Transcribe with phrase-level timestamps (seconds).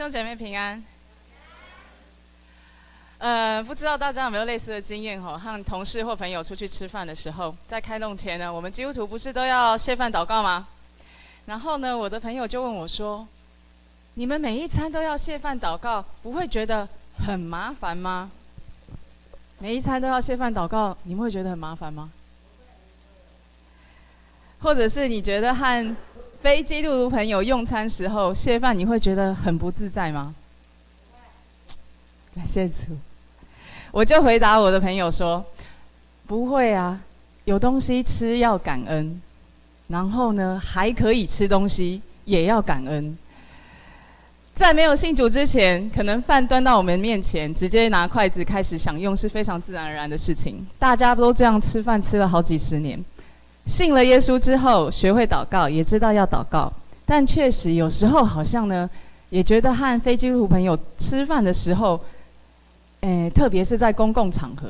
[0.00, 0.82] 兄姐妹平安。
[3.18, 5.36] 呃，不知道大家有没有类似的经验吼？
[5.36, 10.66] 和同事或朋友出去吃饭的时候，在开动前呢，我们基督徒不是都要谢饭祷告吗？
[11.44, 13.28] 然后呢，我的朋友就问我说
[14.16, 16.88] ：“你们每一餐都要谢饭祷告，不会觉得
[17.18, 18.32] 很麻烦吗？”
[19.60, 22.10] 每一餐都要谢饭祷告，你们会觉得很麻烦吗？
[24.62, 25.96] 或者是你觉得和
[26.40, 30.34] 非基督徒朋友用餐时候谢饭，你会觉得很不自在吗？
[32.34, 32.96] 感谢主，
[33.90, 35.44] 我就回答我的朋友说
[36.26, 36.98] ：“不会啊，
[37.44, 39.20] 有东西吃要感恩，
[39.88, 43.18] 然后呢，还可以吃东西也要感恩。
[44.54, 52.98] 在没有信主之前，可能饭端到我们面前，直接拿筷子开始享用是非常自然而然的事情，大家都这样吃饭吃了好几十年。”
[53.66, 56.72] 信了耶稣之后，学会祷告，也知道要祷告，
[57.06, 58.88] 但确实有时候好像呢，
[59.28, 62.00] 也觉得和非基督徒朋友吃饭的时候，
[63.00, 64.68] 诶，特别是在公共场合，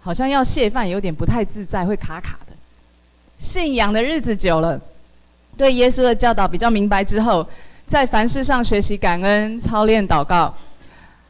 [0.00, 2.52] 好像要谢饭有点不太自在，会卡卡的。
[3.38, 4.80] 信仰的日子久了，
[5.56, 7.46] 对耶稣的教导比较明白之后，
[7.86, 10.54] 在凡事上学习感恩、操练祷告，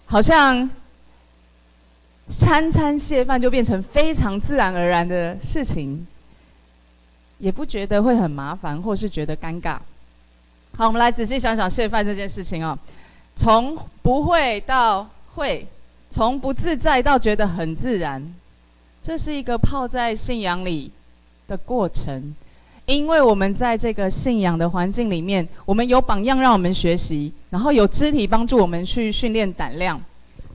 [0.06, 0.68] 好像
[2.28, 6.06] 餐餐谢饭就变成非常自然而然的事情。
[7.40, 9.76] 也不觉得会很麻烦，或是觉得尴尬。
[10.76, 12.78] 好，我们来仔细想想谢饭这件事情哦。
[13.34, 15.66] 从不会到会，
[16.10, 18.22] 从不自在到觉得很自然，
[19.02, 20.92] 这是一个泡在信仰里
[21.48, 22.34] 的过程。
[22.86, 30.00] 因为我们在这个信仰的环境里面，我们有榜样让我们学习，然后有肢体帮助我们去训练胆量。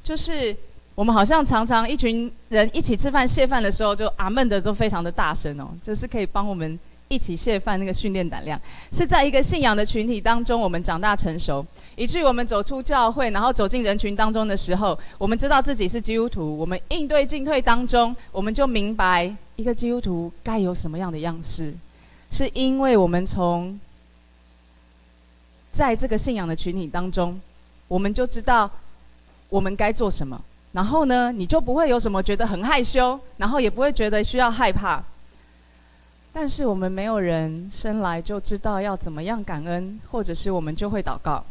[0.04, 0.56] 就是
[0.96, 6.80] 我们好像常常一群人一起吃饭谢饭的时候，就阿门的都非常的大声哦，就是可以帮我们。
[7.08, 8.60] 一起谢饭，那个训练胆量，
[8.92, 11.64] 是在一个信仰的群体当中，我们长大成熟，
[11.96, 21.72] 以至于我们走出教会，然后走进人群当中的时候，我们知道自己是基督徒，我们应对进退当中，我们就明白一个基督徒该有什么样的样式，
[22.32, 23.80] 是因为我们从
[25.72, 27.40] 在这个信仰的群体当中，
[27.88, 28.68] 我们就知道
[29.50, 30.42] 我们该做什么，
[30.76, 35.02] 然后呢，你就不会有什么觉得很害羞，然后也不会觉得需要害怕。
[36.34, 41.42] 但是我们没有人生来就知道要怎么样感恩，或者是我们就会祷告。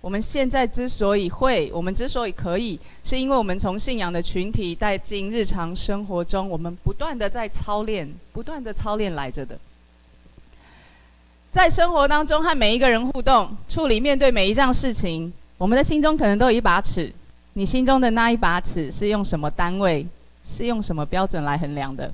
[0.00, 9.58] 我们现在之所以会，我们之所以可以，是因为我们从信仰的群体带进日常生活中，我们不断的在操练，不断的操练来着的。
[11.50, 17.12] 在生活当中和每一个人互动、处理、面对每一样事情，我们的心中可能都有一把尺。
[17.58, 20.06] 你心中的那一把尺是用什么单位？
[20.44, 22.12] 是用什么标准来衡量的？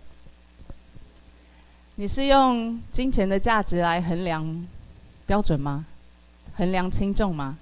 [1.97, 4.67] 你是用金钱的价值来衡量
[5.27, 5.85] 标准吗？
[6.55, 7.59] 衡量轻重吗？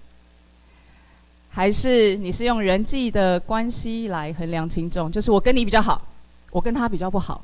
[1.48, 5.10] 还是你是用人际的关系来衡量轻重？
[5.10, 6.02] 就是我跟你比较好，
[6.50, 7.42] 我跟他比较不好，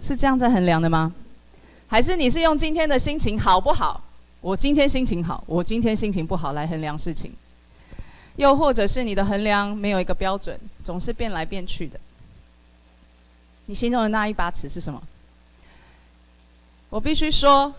[0.00, 1.14] 是这样在衡量的吗？
[1.86, 4.02] 还是你是用今天的心情好不好？
[4.40, 7.32] 我今天心情好，我今天心情不好来衡量事情？
[8.38, 11.98] 又或者是你的衡量没有一个标准，总是变来变去的？
[13.66, 15.02] 你心中的那一把尺是什么？
[16.88, 17.74] 我必须说，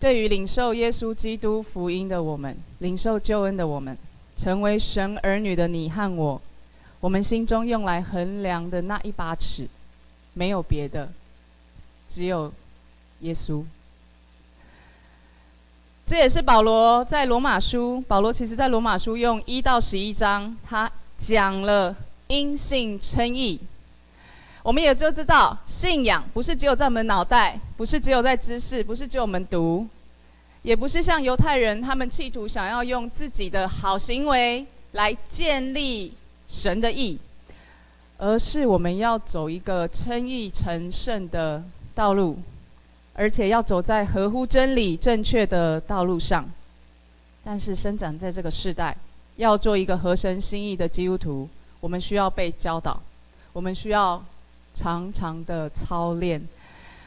[0.00, 3.96] 对于领受耶稣基督福音的我们，领受救恩的我们，
[4.38, 6.40] 成为神儿女的你和我，
[7.00, 9.68] 我们心中用来衡量的那一把尺，
[10.32, 11.12] 没有别的，
[12.08, 12.50] 只有
[13.20, 13.62] 耶稣。
[16.04, 21.94] 这也是保罗在罗马书，保罗其实在罗马书用一到十一章，他讲了
[22.26, 23.58] 因信称义。
[24.62, 29.86] 我们也就知道，信仰不是只有在我们脑袋，不是只有在知识，不是只有我们读，
[30.62, 36.12] 也不是像犹太人他们企图想要用自己的好行为来建立
[36.46, 37.18] 神的义，
[38.18, 41.62] 而是我们要走一个称义成圣的
[41.94, 42.38] 道路，
[43.14, 46.48] 而且要走在合乎真理正确的道路上。
[47.44, 48.96] 但是生长在这个世代，
[49.36, 51.48] 要做一个合神心意的基督徒，
[51.80, 53.00] 我们需要被教导，
[53.52, 54.22] 我们需要。
[54.74, 56.42] 长长的操练，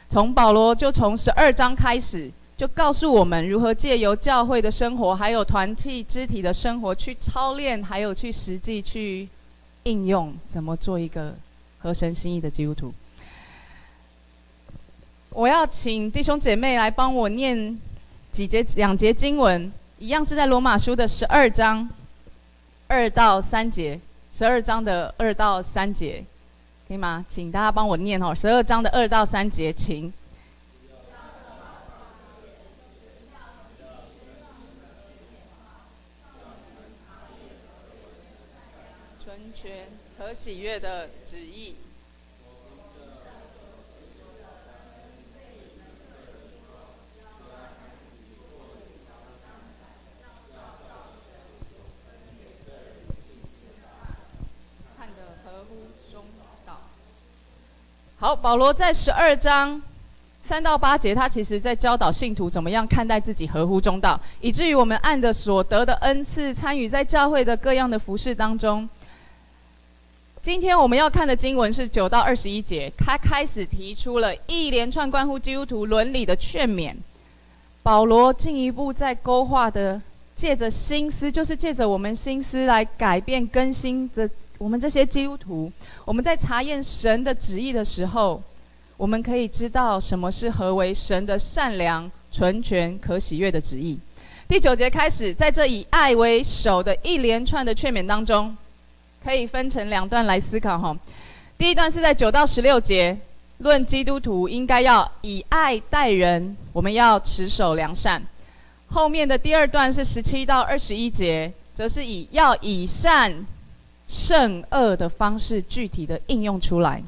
[0.08, 9.28] 从保罗就从十二章开始，就告诉我们如何借由教会的生活，还有团体肢体的生活去操练，还有去实际去
[9.82, 11.34] 应用，怎么做一个
[11.80, 12.94] 合神心意的基督徒。
[15.36, 17.78] 我要请弟兄姐妹来帮我念
[18.32, 21.86] 几节两节经文一样是在罗马书的十二章
[22.86, 24.00] 二到三节
[24.32, 26.24] 十二章的二到三节
[26.88, 27.22] 可以吗？
[27.28, 30.10] 请大家帮我念哦十二章的二到三节情
[39.22, 39.86] 纯全
[40.18, 41.10] 和喜悦的
[58.18, 59.80] 好，保罗在十二章。
[60.42, 68.88] 三到八节，他其实在教导信徒怎么样看待自己合乎中道，以至于我们按着所得的恩赐，参与在教会的各样的服事当中。
[70.40, 76.94] 今天我们要看的经文是九到二十一节，他开始提出了一连串关乎基督徒伦理的劝勉。
[77.82, 80.00] 保罗进一步在勾画的，
[80.34, 85.72] 借着心思，就是借着我们心思来改变更新的我们这些基督徒。
[86.04, 88.42] 我们在查验神的旨意的时候。
[88.98, 93.98] 我们可以知道什么是何为神的善良、纯全、可喜悦的旨意。
[94.48, 98.56] 第九节开始，在这以爱为首的一连串的劝勉当中，
[99.22, 100.96] 可以分成两段来思考哈。
[101.58, 103.14] 第一段是在九到十六节，
[103.58, 108.22] 论基督徒应该要以爱待人，我们要持守良善。
[108.86, 113.44] 后面的第二段是十七到二十一节，则是以要以善
[114.06, 117.02] 胜恶的方式具体的应用出来。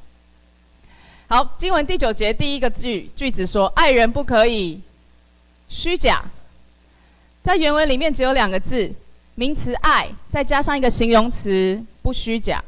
[1.28, 4.80] 好，经文第九节第一个句句子说：“爱人不可以
[5.68, 6.24] 虚假。”
[7.44, 8.92] 在原文里面只有两个字，
[9.34, 12.62] 名词“爱”，再加上一个形容词“不虚假”，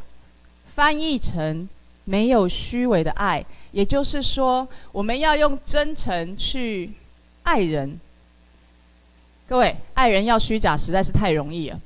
[0.75, 1.69] 翻译成
[2.05, 3.45] “没有虚伪的爱”。
[3.73, 6.93] 也就是说，我们要用真诚去
[7.43, 7.99] 爱人。
[9.49, 11.81] 各位，爱人要虚假，实在是太容易了。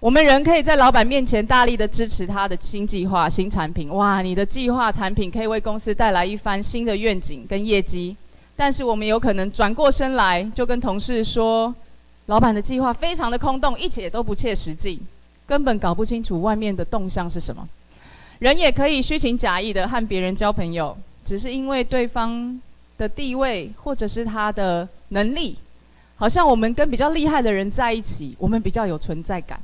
[0.00, 3.92] 我们人可以在老板面前大力的支持他的新计划、新产品。
[3.92, 8.16] 哇，你的计划产品可以为公司带来一番新的愿景跟业绩。
[8.54, 11.74] 但是我们有可能转过身来就跟同事说，
[12.26, 15.00] 老板的计划非常的空洞，一切都不切实际，
[15.48, 17.68] 根本搞不清楚外面的动向是什么。
[18.38, 22.60] 人也可以虚情假意的和别人交朋友，只是因为对方
[22.96, 25.58] 的地位或者是他的能力，
[26.14, 29.58] 好像我们跟比较厉害的人在一起，我们比较有存在感。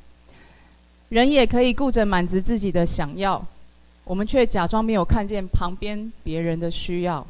[1.09, 3.45] 人也可以顾着满足自己的想要，
[4.05, 7.25] 我们却假装没有看见旁边别人的需要。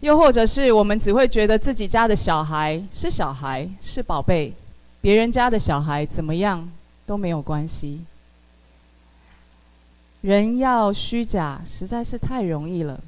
[0.00, 4.52] 又或者是我们只会觉得自己家的小孩是小孩，是宝贝，
[5.00, 6.68] 别人家的小孩怎么样
[7.04, 8.00] 都没有关系。
[10.20, 13.00] 人要虚假实在是太容易了，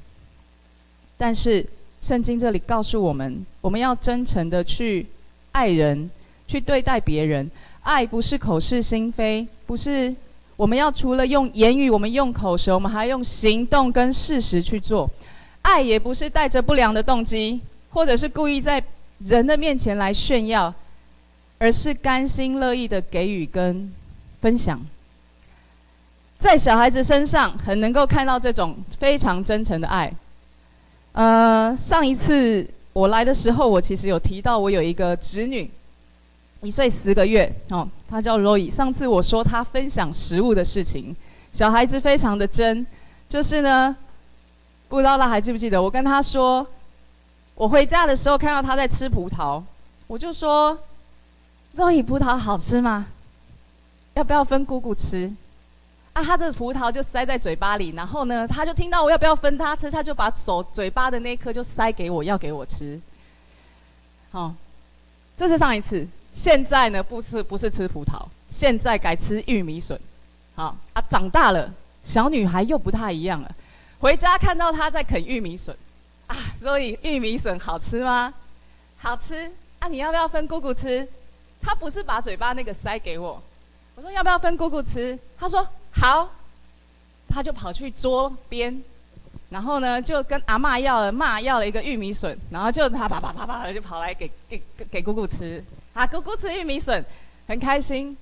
[1.17, 1.65] 但是
[2.01, 5.07] 圣经这里告诉我们，我们要真诚的去
[5.51, 6.09] 爱人，
[6.47, 7.49] 去对待别人。
[7.83, 10.13] 爱不是口是心非，不是
[10.55, 15.09] 我们要除了用言语，我们用口舌，我们还用行动跟事实去做。
[15.63, 18.83] 爱也不是带着不良的动机，或者是故意在
[19.25, 20.73] 人的面前来炫耀，
[21.57, 23.91] 而是甘心乐意的给予跟
[24.41, 24.79] 分享。
[26.37, 30.11] 在小孩子身上很能够看到这种非常真诚的爱。
[31.13, 35.69] 呃，上一次我来的时候，我其实有提到我有一个侄女。
[36.61, 38.69] 一岁十个月哦，他叫 Roy。
[38.69, 41.15] 上次我说他分享食物的事情，
[41.51, 42.85] 小孩子非常的真，
[43.27, 43.95] 就是呢，
[44.87, 45.81] 不知道他还记不记得？
[45.81, 46.65] 我跟他说，
[47.55, 49.61] 我回家的时候看到他在吃葡萄，
[50.05, 50.77] 我就说
[51.75, 53.07] ，Roy，葡萄好吃吗？
[54.13, 55.33] 要不要分姑姑吃？
[56.13, 62.99] 啊，他这葡萄就塞在嘴巴里，然后呢，他就听到我要不要分他吃，他就把手嘴巴的那颗就塞给我，要给我吃。
[64.29, 64.53] 好，
[65.35, 66.07] 这是上一次。
[66.33, 69.99] 现在呢，不是不是吃葡萄，现在改吃玉米笋。
[70.55, 71.71] 好啊，长大了，
[72.03, 73.55] 小女孩又不太一样了。
[73.99, 75.75] 回家看到她在啃玉米笋，
[76.27, 78.33] 啊，所以玉米笋好吃吗？
[78.97, 79.87] 好吃啊！
[79.87, 81.07] 你要不要分姑姑吃？
[81.61, 83.41] 她不是把嘴巴那个塞给我，
[83.95, 85.17] 我说要不要分姑姑吃？
[85.37, 86.29] 她说好，
[87.29, 88.83] 她就跑去桌边，
[89.49, 94.61] 然后呢就跟阿嬷要了，妈要了一个玉米笋，然后就啪啪啪啪啪的就跑来给给
[94.91, 95.63] 给姑姑吃。
[96.01, 97.05] 啊，姑姑吃玉米笋，
[97.47, 98.17] 很开心。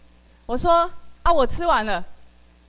[0.46, 0.92] 我说
[1.24, 2.04] 啊，我吃完了，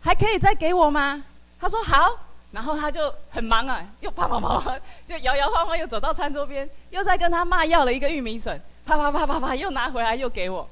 [0.01, 1.21] 还可以再给我吗？
[1.59, 2.17] 他说好，
[2.53, 10.69] 然后他就很忙啊，又啪啪啪啪，就摇摇晃晃又走到餐桌边，又再跟他妈要了一个玉米笋，啪啪啪啪啪又拿回来又给我。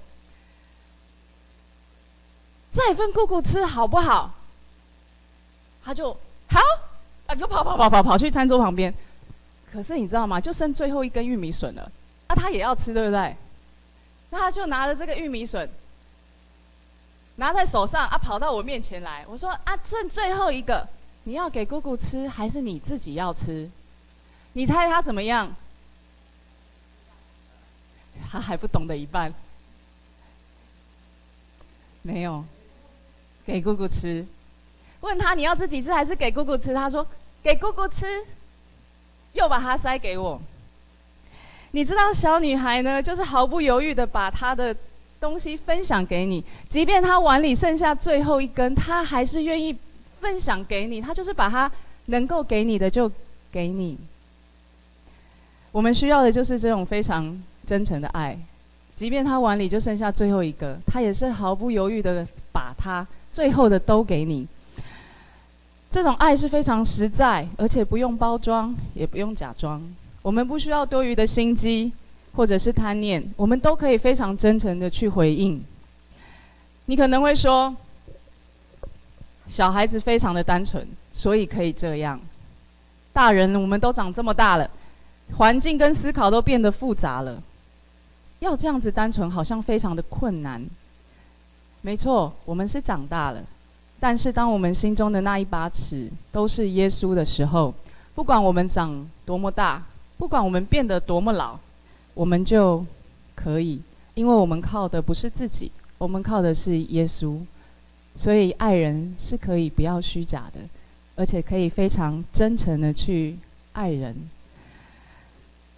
[2.70, 4.32] 再分姑姑吃好不好？
[5.84, 6.12] 他就
[6.48, 6.60] 好，
[7.26, 8.94] 啊，就跑跑跑跑跑去餐桌旁边。
[9.72, 10.40] 可是你知道吗？
[10.40, 11.90] 就剩最后一根玉米笋了，
[12.28, 13.36] 啊，他也要吃，对不对？
[14.30, 15.68] 那他就拿着这个玉米笋，
[17.36, 19.24] 拿在手上啊，跑到我面前来。
[19.28, 20.86] 我说啊，剩最后一个，
[21.24, 23.70] 你要给姑姑吃，还是你自己要吃？
[24.52, 25.54] 你猜他怎么样？
[28.30, 29.32] 他还不懂得一半。
[32.02, 32.44] 没有，
[33.46, 34.26] 给姑姑吃。
[35.00, 36.74] 问他你要自己吃还是给姑姑吃？
[36.74, 37.06] 他说
[37.42, 38.26] 给姑姑吃，
[39.32, 40.40] 又把它塞给我。
[41.72, 44.74] 你知道小女孩呢，就是毫不犹豫的把她的
[45.20, 49.76] 东西分享给你，即便她碗里剩下最后一根，她还是愿意
[50.20, 51.00] 分享给你。
[51.00, 51.70] 她就是把她
[52.06, 53.10] 能够给你的就
[53.52, 53.98] 给你。
[55.70, 58.36] 我们需要的就是这种非常真诚的爱，
[58.96, 64.48] 即便她碗里就剩下最后一个，她也是毫不犹豫的把她最后的都给你。
[65.90, 69.82] 这种爱是非常实在，而且不用包装，也不用假装。
[70.22, 71.92] 我们不需要多余的心机，
[72.34, 75.62] 或者是贪念，我们都可以非常真诚的去回应。
[76.86, 77.74] 你可能会说，
[79.48, 82.20] 小孩子非常的单纯，所以可以这样。
[83.12, 84.68] 大人我们都长这么大了，
[85.36, 87.42] 环境跟思考都变得复杂了，
[88.40, 90.64] 要这样子单纯好像非常的困难。
[91.80, 93.42] 没错，我们是长大了，
[94.00, 97.72] 但是当我们心中的那一把尺都是耶稣的时候，
[98.14, 99.82] 不管我们长多么大。
[100.18, 101.56] 不管我们变得多么老，
[102.12, 102.84] 我们就
[103.34, 103.80] 可以，
[104.14, 107.38] 因为我们靠的不是自己，我们靠的是耶稣。
[108.16, 110.58] 所以爱人是可以不要虚假的，
[111.14, 113.38] 而且可以非常真诚的去
[113.72, 114.14] 爱人。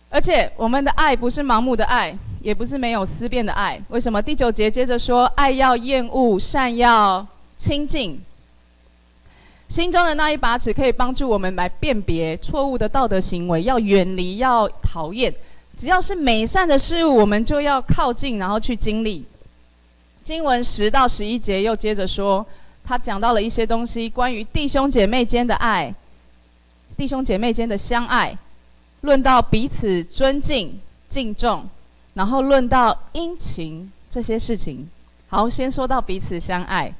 [0.09, 3.81] 而且我们的爱不是盲目的爱，也不是没有思辨的爱。
[3.91, 4.23] 为什么？
[4.23, 7.25] 第九节接着说：爱要厌恶，善要
[7.59, 8.19] 亲近。
[9.71, 15.33] 心中的那一把尺可以帮助我们来辨别错误的道德行为，要远离，要讨厌。
[15.79, 19.25] 只要是美善的事物，我们就要靠近，然后去经历。
[20.25, 22.45] 经文十到十一节又接着说，
[22.85, 25.95] 他讲到了一些东西，关于弟兄姐妹间的爱，
[26.97, 28.37] 弟兄姐妹间的相爱，
[29.03, 31.65] 论到彼此尊敬、敬重，
[32.15, 34.89] 然后论到殷勤这些事情。
[35.29, 36.93] 好，先说到彼此相爱，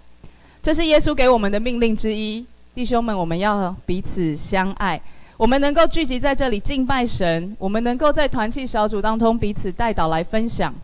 [0.63, 2.47] 这是耶稣给我们的命令之一。
[2.81, 4.99] 弟兄们，我们要彼此相爱。
[5.37, 10.75] 我们能够聚集在这里敬拜神，我们能够在团契小组当中彼此代祷来分享，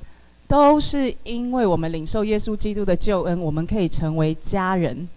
[0.47, 5.09] 都是因为我们领受耶稣基督的救恩，我们可以成为家人。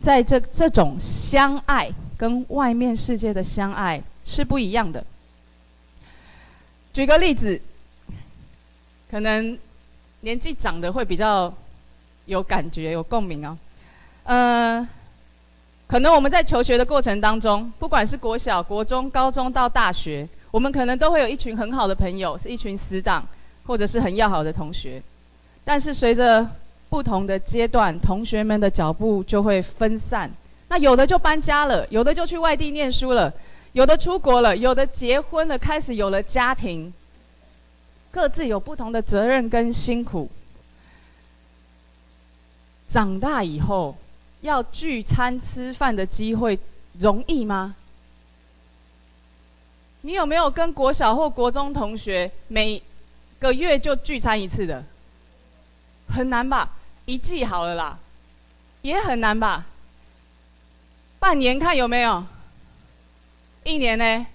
[0.00, 5.04] 在这这种相爱，跟外面世界的相爱是不一样的。
[6.92, 7.60] 举个例子，
[9.10, 9.58] 可能
[10.20, 11.52] 年纪长的会比较
[12.26, 13.58] 有感觉、有共鸣哦。
[14.26, 14.88] 嗯、呃。
[15.90, 23.26] 可能我们在求学的过程当中，不管是国小、国中、高中到大学，我们可能都会有一群很好的朋友，是一群死党，
[23.66, 25.02] 或者是很要好的同学。
[25.64, 26.48] 但是随着
[26.88, 30.30] 不同的阶段，同学们的脚步就会分散。
[30.68, 33.34] 那有的就搬家了，有的就去外地念书了，
[33.72, 36.94] 有的出国了，有的结婚了，开始有了家庭，
[38.12, 40.30] 各自有不同的责任跟辛苦。
[42.88, 43.96] 长大以后。
[44.40, 46.58] 要聚餐吃饭的机会
[46.98, 47.74] 容易吗？
[50.02, 52.82] 你有没有跟国小或国中同学每
[53.38, 54.82] 个月就聚餐一次的？
[56.08, 56.70] 很难吧？
[57.04, 57.98] 一季好了啦，
[58.82, 59.66] 也很难吧？
[61.18, 62.24] 半年看有没有？
[63.64, 64.26] 一年呢？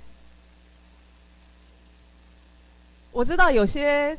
[3.12, 4.16] 我知道有些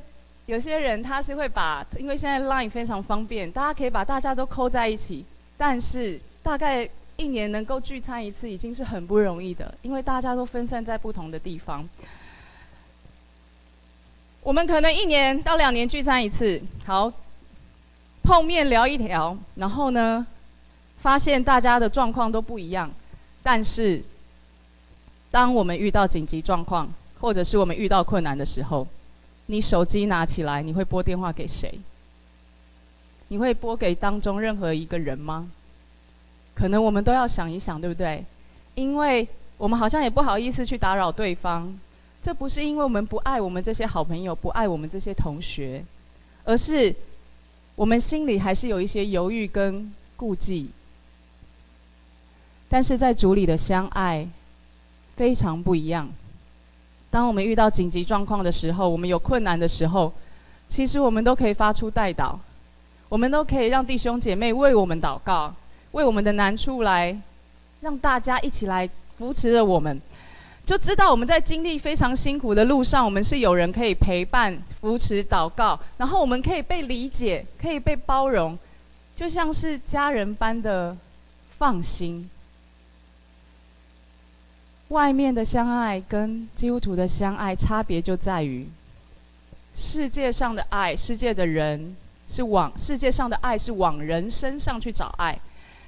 [0.46, 5.24] 有些人他是会把，因为现在 Line 非常方便，大家可以把大家都扣在一起。
[5.56, 11.88] 但是大概一年能够聚餐一次已经是很不容易的，因为大家都分散在不同的地方。
[14.42, 17.12] 我们可能一年到两年聚餐一次，好，
[18.22, 20.24] 碰面聊一聊，然后呢，
[21.00, 22.90] 发现大家的状况都不一样。
[23.42, 24.02] 但是，
[25.30, 28.86] 当我们遇到紧急状况，或者是我们遇到困难的时候，
[29.46, 31.78] 你手机拿起来，你会拨电话给谁？
[33.28, 35.50] 你会拨给当中任何一个人吗？
[36.54, 38.24] 可能我们都要想一想，对不对？
[38.74, 39.26] 因为
[39.58, 41.78] 我们好像也不好意思去打扰对方。
[42.22, 45.84] 这不是因为我们不爱我们这些好朋友，不爱我们这些同学，
[46.44, 46.94] 而是
[47.74, 50.70] 我们心里还是有一些犹豫跟顾忌。
[52.68, 54.26] 但是在主里的相爱
[55.14, 56.08] 非常不一样。
[57.10, 60.12] 当我们遇到紧急状况的时候，我们有困难的时候，
[60.68, 62.36] 其实我们都可以发出代祷。
[63.08, 65.54] 我们都可以让弟兄姐妹为我们祷告，
[65.92, 67.16] 为我们的难处来，
[67.80, 70.00] 让大家一起来扶持着我们，
[70.64, 78.58] 就知道我们在经历非常辛苦的路上，我们是有人可以陪伴、扶持、祷告，然后我们可以被理解，可以被包容，
[79.14, 80.96] 就像是家人般的
[81.58, 82.28] 放心。
[84.88, 88.68] 外面的相爱跟基督徒的相爱差别就在于，
[89.76, 91.96] 世界上的爱，世界的人。
[92.28, 95.38] 是往世界上的爱是往人身上去找爱，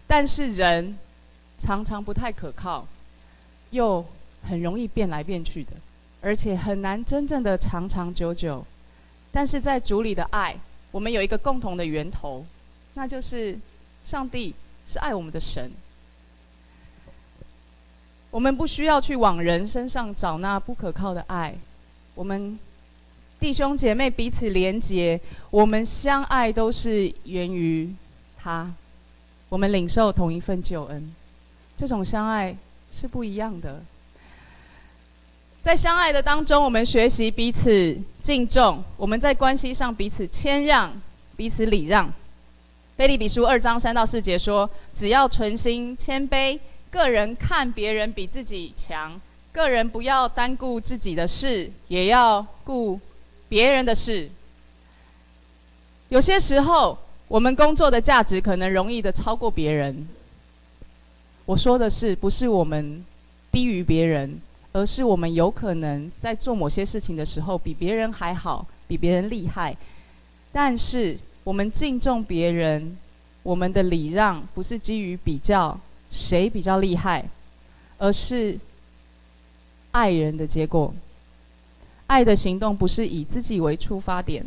[0.07, 0.97] 但是人
[1.59, 2.87] 常常不太可靠，
[3.71, 4.05] 又
[4.43, 5.73] 很容易变来变去的，
[6.21, 8.65] 而且很难真正的长长久久。
[9.31, 10.57] 但是在主里的爱，
[10.91, 12.47] 我们有一个共同的源头，
[12.95, 13.59] 那就是
[14.07, 14.55] 上帝
[14.89, 15.71] 是爱我们的神。
[18.31, 21.55] 我们不需要去往人身上找那不可靠的爱，
[22.15, 22.59] 我们
[23.41, 27.89] 弟兄姐妹彼此连结，我们相爱都是源于
[28.37, 28.69] 他，
[29.49, 31.15] 我们领受同一份救恩，
[31.77, 32.57] 这种相爱
[32.93, 33.81] 是不一样的。
[35.63, 40.93] 在相爱的当中，我们学习彼此敬重，我们在关系上彼此谦让，
[41.37, 42.13] 彼此礼让。
[42.97, 46.59] 腓立比书二章三到四节说：只要存心谦卑。
[46.91, 49.21] 个人看别人比自己强，
[49.53, 52.99] 个人不要单顾自己的事，也要顾
[53.49, 54.29] 别人的事。
[56.09, 60.09] 有些时候，我们工作的价值可能容易的超过别人。
[61.45, 63.05] 我说的是，不是我们
[63.51, 64.41] 低于别人，
[64.73, 69.77] 而是我们有可能在做某些事情的时候比别人还好，比别人厉害。
[70.53, 72.97] 但是，我们敬重别人，
[73.43, 75.79] 我们的礼让不是基于比较。
[76.11, 77.23] 谁比较厉害，
[77.99, 78.59] 而是
[79.91, 80.91] 爱人的结果。
[82.09, 84.45] 爱的行动不是以自己为出发点，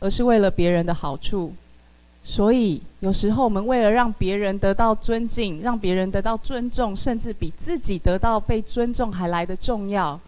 [0.00, 1.54] 而是为了别人的好处。
[2.24, 10.18] 所以有时候我们为了让别人得到尊敬，让别人得到尊重，甚至比自己得到被尊重还来得重要。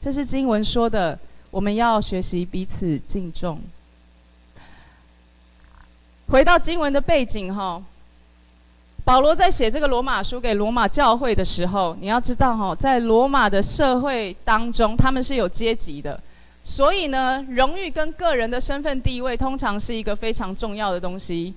[0.00, 1.18] 这是经文说的，
[1.50, 3.60] 我们要学习彼此敬重。
[6.28, 7.82] 回到经文的背景，哈。
[9.04, 16.20] 保罗在写这个罗马书给罗马教会的时候，你要知道哈，在罗马的社会当中，他们是有阶级的，
[16.68, 21.54] 所以呢，荣誉跟个人的身份地位通常是一个非常重要的东西。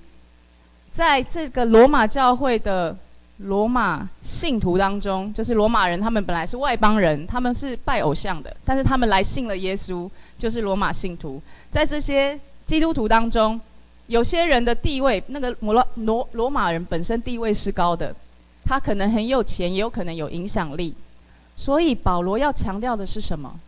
[0.90, 2.96] 在这个罗马教会的
[3.36, 11.40] 罗马信徒当中，就是罗马人，他们本来是外邦人，他们是拜偶像的，但是他们来信了耶稣，就是罗马信徒。
[11.70, 13.60] 在这些基督徒当中。
[14.08, 18.14] 有些人的地位，那个摩罗罗罗马人本身地位是高的，
[18.64, 20.92] 他可能很有钱，也有可能有影响力。
[21.56, 23.58] 所以保罗要强调的是什么？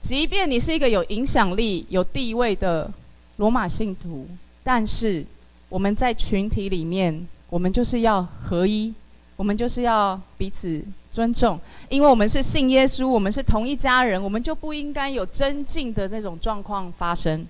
[0.00, 2.90] 即便你是一个有影响力、有地位的
[3.36, 4.26] 罗马信徒，
[4.64, 5.24] 但是
[5.68, 8.92] 我们在群体里面，我们就是要合一，
[9.36, 10.82] 我们就是要彼此
[11.12, 17.46] 尊重，因为我们是信耶稣，我们是同一家人，我们就不应该有尊敬的那种状况发生。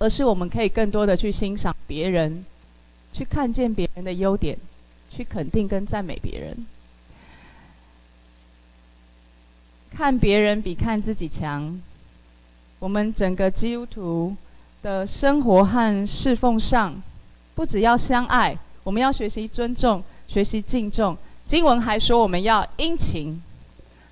[0.00, 2.44] 而是我们可以更多的去欣赏别人，
[3.12, 4.56] 去看见别人的优点，
[5.10, 6.66] 去肯定跟赞美别人。
[9.98, 11.76] 看别人比看自己强。
[12.78, 14.36] 我们整个基督徒
[14.80, 16.94] 的生活和侍奉上，
[17.56, 21.18] 不只要相爱，我们要学习尊重，学习敬重。
[21.48, 23.42] 经文还说我们要殷勤，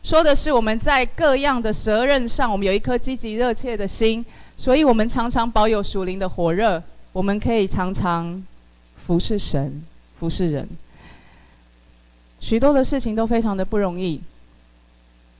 [0.03, 4.27] 说的是我们在各样的责任上，我们有一颗积极热切的心。
[4.57, 8.45] 所以，我们常常保有属灵的火热，我们可以常常
[9.07, 9.85] 服侍神、
[10.19, 10.69] 服侍人。
[12.41, 14.21] 许多的事情都非常的不容易。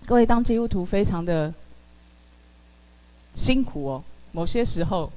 [0.07, 1.53] 各位当基督徒非常的
[3.35, 5.11] 辛苦哦，某些时候。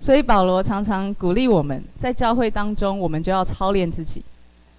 [0.00, 4.24] 所以保罗常常鼓励我们在教会当中，我们就要操练自己，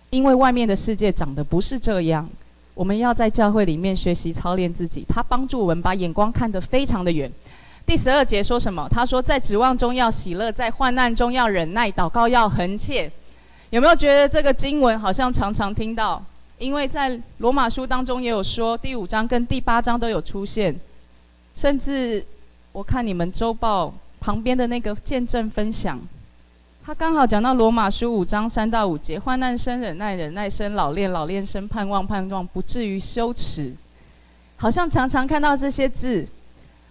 [0.10, 2.28] 因为外面的世界长得不是这样。
[2.74, 7.32] 我们要在教会里面学习操练自己，他帮助我们把眼光看得非常的远。
[7.86, 8.88] 第十二节说什么？
[8.90, 13.12] 他说，在指望中要喜乐，在患难中要忍耐，祷告要恒切。
[13.70, 16.24] 有没有觉得这个经文好像常常听到？
[16.62, 20.80] 因为在罗马书当中也有说，第五章跟第八章都有出现。
[21.56, 22.24] 甚至
[22.72, 26.00] 我看你们周报旁边的那个见证分享，
[26.86, 33.74] 他刚好讲到罗马书五章三到五节：患难生忍耐，忍耐生老练，老练生盼望，盼望不至于羞耻。
[34.56, 36.28] 好像常常看到这些字。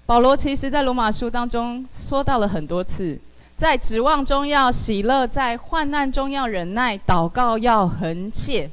[0.04, 3.16] 保罗其实在罗马书当中说到了很多次，
[3.56, 8.68] 在指望中要喜乐，在患难中要忍耐，祷告要恒切。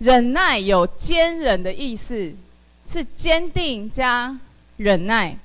[0.00, 2.32] 忍耐有坚忍的意思，
[2.86, 4.34] 是坚定加
[4.78, 5.36] 忍耐。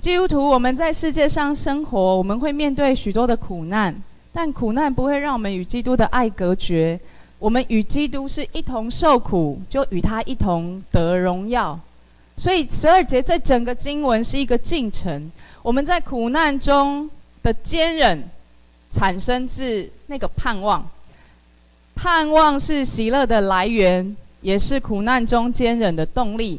[0.00, 3.94] 基督徒，我们在世界上生活，我们会面对许多的苦难，
[4.32, 6.98] 但苦难不会让我们与基督的爱隔绝。
[7.38, 11.78] 我们与基督是一同受苦，就与他一同得荣耀。
[12.36, 15.30] 所以十二节这整个经文是一个进程。
[15.62, 17.08] 我们在苦难中
[17.40, 18.28] 的坚忍，
[18.90, 20.84] 产生自那个盼望。
[22.02, 26.58] 盼望是喜乐的来源，也是苦难中坚忍的动力。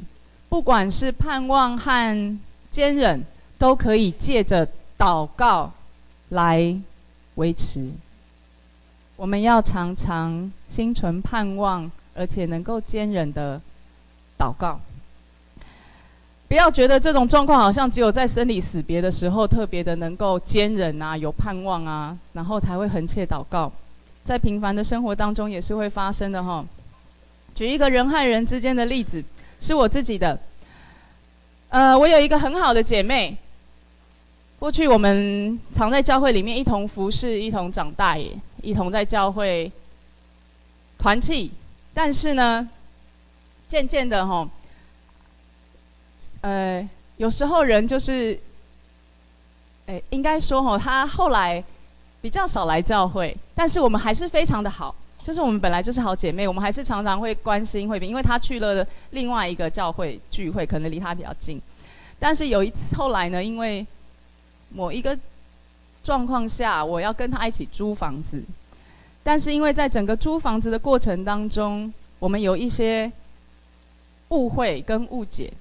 [0.50, 3.24] 不管是盼望和坚忍，
[3.58, 4.68] 都可以借着
[5.00, 5.72] 祷告
[6.30, 6.80] 来
[7.36, 7.90] 维持。
[9.16, 13.60] 我们要常常心存盼望，而且能够坚忍的
[14.38, 14.80] 祷告。
[16.48, 23.72] 不要觉得这种状况好像只有在生离死别的时候特别的能够坚忍啊，有盼望啊，然后才会恒切祷告。
[24.24, 26.66] 在平凡的生活当中也是会发生的哈。
[27.54, 29.24] 举一个人和人之间的例子，
[29.60, 30.40] 是我自己的。
[31.70, 33.36] 呃，我有一个很好的姐妹，
[34.60, 38.32] 过去我们常在教会里面一同服侍，一同长大也，
[38.62, 39.72] 一同在教会
[40.98, 41.52] 团契。
[41.94, 42.70] 但是呢，
[43.68, 44.50] 渐渐的哈。
[46.42, 48.40] 呃，有时候人就是，
[49.86, 51.64] 哎，应该说哈，他后来
[52.22, 61.60] 比较少来教会，但是我们还是非常的好，就是我们本来就是好姐妹，我们还是常常会关心慧萍，因为她去了另外一个教会聚会，可能离她比较近。
[62.20, 63.86] 但是有一次后来呢，因为
[64.70, 65.18] 某一个
[66.04, 68.44] 状况下，我要跟她一起租房子，
[69.24, 73.12] 但是因为在整个租房子的过程当中，我们有一些
[74.30, 75.52] 误会跟误解。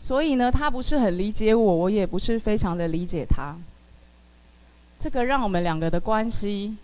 [0.00, 3.56] 所以呢，她不是很理解我，我也不是非常的理解她。
[4.98, 6.76] 这个让我们两个的关系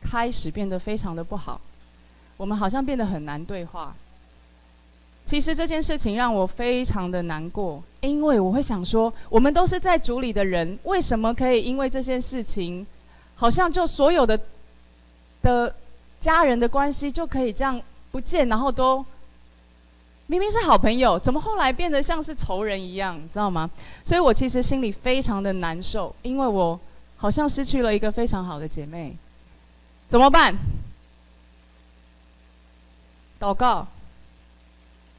[0.00, 1.60] 开始变得非常的不好，
[2.36, 3.94] 我们好像变得很难对话。
[5.24, 12.86] 其实这件事情让我非常的难过，因为我会想说，我们都是在组里的人，为什么可以因为这件事情，
[13.34, 14.38] 好像就所有的
[15.42, 15.74] 的
[16.20, 17.80] 家人的关系就可以这样
[18.12, 19.04] 不见，然后都。
[20.28, 23.16] 明明是好朋友，怎么后来变得像是仇人一样？
[23.16, 23.70] 你知道吗？
[24.04, 26.78] 所以我其实心里非常的难受，因为我
[27.16, 29.16] 好像失去了一个非常好的姐妹。
[30.08, 30.54] 怎么办？
[33.40, 33.86] 祷告，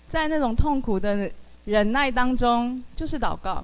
[0.09, 1.29] 在那种痛苦的
[1.65, 3.63] 忍耐当中，就是祷告。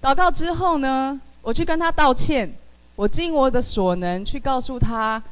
[0.00, 2.52] 祷告之后呢，我去跟她道歉，
[2.94, 5.22] 我尽我的所能去告诉她。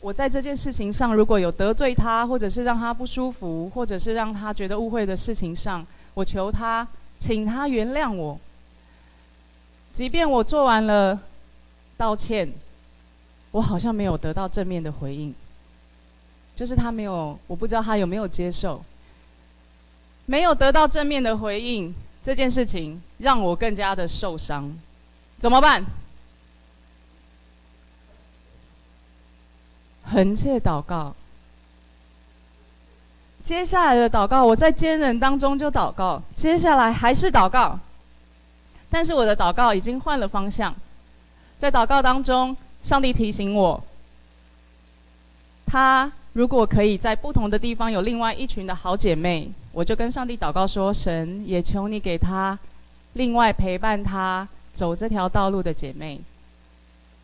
[0.00, 8.40] 我在这件事情上，如果有得罪他，或者是让他不舒服，或者是让他觉得误会的事情上，我求他，请他原谅我。
[9.92, 11.18] 即便我做完了
[11.96, 12.50] 道歉，
[13.50, 15.34] 我好像没有得到正面的回应，
[16.56, 18.82] 就是他没有，我不知道他有没有接受，
[20.26, 24.72] 没有得到正面的回应，这件事情让我更加的受伤，
[25.38, 25.84] 怎么办？
[30.04, 31.14] 横切祷告。
[33.44, 37.78] 接下来的祷告，我在坚忍当中就祷告，接下来还是祷告，
[38.90, 40.74] 但是我的祷告已经换了方向。
[41.58, 43.82] 在祷告当中，上帝提醒我，
[45.66, 52.58] 他如果可以在不同的地方有另外一群的好姐妹，我就跟上帝祷告说：神也求你给他
[53.12, 56.20] 另外陪伴他走这条道路的姐妹。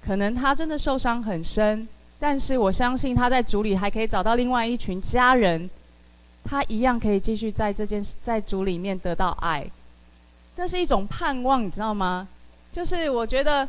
[0.04, 1.88] 可能他真的受伤很深。
[2.18, 5.68] 但是我相信他在主里还可以找到另外一群家人，
[6.44, 9.70] 他一样可以继续在这件在主里面得到爱，
[10.56, 12.26] 这是一种盼望，你知道吗？
[12.72, 13.68] 就是我觉得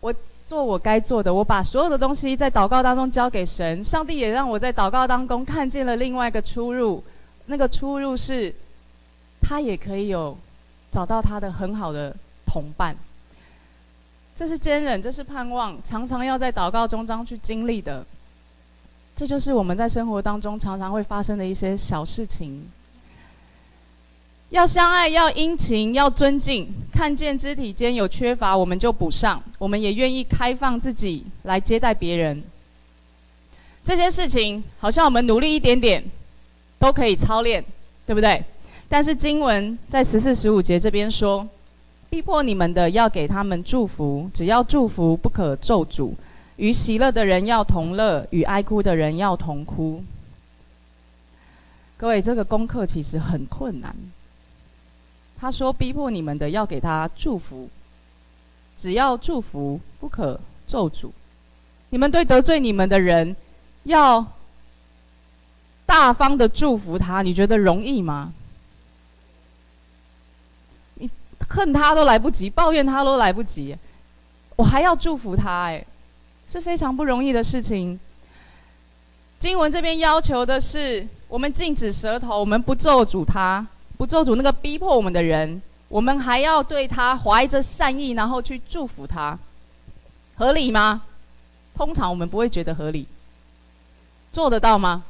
[0.00, 0.12] 我
[0.46, 7.02] 做我该做的，我把所有的东西在祷告当中交给神，上帝也让我在祷告当中看见了另外一个出入，
[7.46, 8.52] 那个出入是，
[9.40, 10.36] 他也可以有
[10.90, 12.14] 找到他的很好的
[12.44, 12.96] 同伴。
[14.36, 18.04] 这是坚忍，这是盼望，常常要在祷告中当去经历的。
[19.16, 22.68] 这就是我们在生活当中常常会发生的一些小事情。
[24.50, 26.66] 要相爱，要殷勤，要尊敬。
[26.92, 29.42] 看见肢体间有缺乏，我们就补上。
[29.58, 32.42] 我们也愿意开放自己来接待别人。
[33.84, 36.02] 这些事情好像我们努力一点点
[36.78, 37.64] 都可以操练，
[38.06, 38.42] 对不对？
[38.88, 41.48] 但是经文在十四、十五节这边说。
[42.10, 46.14] 逼迫你们的，要给他们祝福，只要祝福，不可咒诅。
[46.56, 50.02] 与喜乐的人要同乐，与哀哭的人要同哭。
[51.98, 53.94] 各位，这个功课其实很困难。
[55.40, 57.68] 他说：“逼迫你们的，要给他祝福，
[58.76, 61.10] 只要祝福，不可咒诅。
[61.90, 63.36] 你们对得罪你们的人，
[63.84, 64.26] 要
[65.86, 68.32] 大方的祝福他，你觉得容易吗？”
[71.00, 71.08] 你
[71.48, 73.76] 恨他都来不及，抱怨他都来不及，
[74.56, 75.86] 我还要祝福他，哎，
[76.50, 77.98] 是非常不容易的事情。
[79.38, 83.64] 经文这边要求的是，我们禁止舌头，我们不咒诅他，
[83.98, 89.38] 不咒诅那个逼迫我们的人，我们还要对他怀着善意，然后去祝福他，
[90.36, 91.02] 合理吗？
[91.76, 93.06] 通常我们不会觉得合理，
[94.32, 95.02] 做得到吗？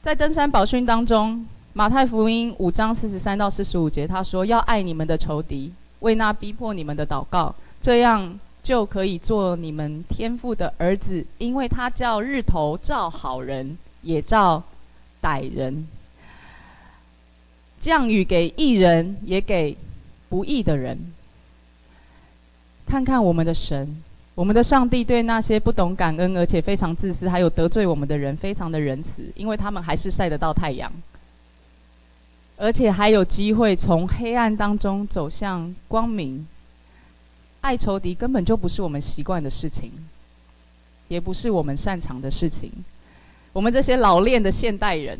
[0.00, 1.46] 在登山宝训当中。
[1.72, 14.62] 马太福音五章四十三到四十五节，他说：“要爱你们的仇敌，为那逼迫你们的祷告，这样就可以做你们天父的儿子，因为他叫日头照好人，也照
[15.20, 15.86] 歹人，
[17.80, 19.76] 降雨给义人，也给
[20.28, 20.98] 不义的人。”
[22.86, 24.02] 看看我们的神。
[24.34, 30.92] 我们的上帝对那些不懂感恩而且非常自私，还有得罪我们的人，非常的仁慈，因为他们还是晒得到太阳，
[32.58, 36.46] 而且还有机会从黑暗当中走向光明。
[37.62, 39.90] 爱仇敌根本就不是我们习惯的事情，
[41.08, 42.70] 也不是我们擅长的事情。
[43.54, 45.18] 我们这些老练的现代人，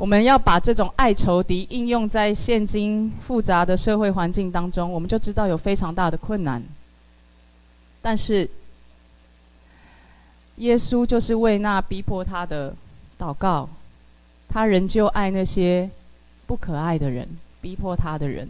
[0.00, 6.62] 我们要把这种爱仇敌应用在现今复杂的社会环境当中，我们就知道有非常大的困难。
[8.00, 8.48] 但是，
[10.56, 12.74] 耶稣就是为那逼迫他的
[13.18, 13.68] 祷告，
[14.48, 15.90] 他仍旧爱那些
[16.46, 17.28] 不可爱的人，
[17.60, 18.48] 逼迫他的人。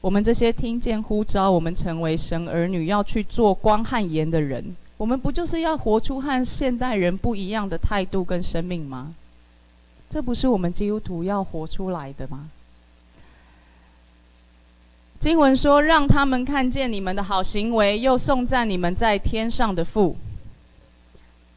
[0.00, 9.14] 我们这些听见呼召，我们成为神儿女，要去做光和盐的人，我们不就是要活出和现代人不一样的态度跟生命吗？
[10.12, 12.50] 这不是我们基督徒要活出来的吗？
[15.18, 20.14] 经文说：“让他们看见你们的好行为，又颂赞你们在天上的父。”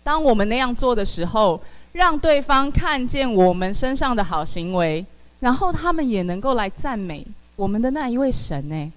[0.06, 5.06] 当我们那样做的时候，让对方看见我们身上的好行为，
[5.41, 8.94] 然后他们也能够来赞美我们的那一位神呢。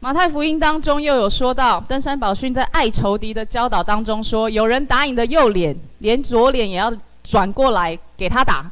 [0.00, 6.92] 马太福音当中又有说到，登山宝训在爱仇敌的教导当中说：“有人打你的右脸，连左脸也要
[7.24, 8.70] 转过来给他打。”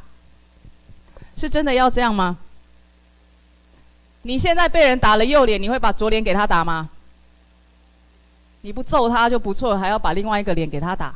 [1.35, 2.37] 是真的要这样吗？
[4.21, 6.89] 你现在被人打了右脸，你会把左脸给他打吗？
[8.61, 11.13] 你不揍他就不错，还要把另外一个脸给他打。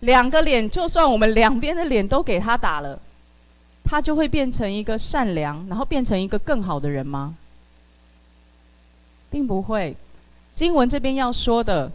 [0.00, 2.98] 两个脸，就算我们两边的脸都给他打了，
[3.84, 7.36] 他就会变成一个善良，然后变成一个更好的人吗？
[9.30, 9.96] 并不会。
[10.56, 11.92] 经文这边要说的，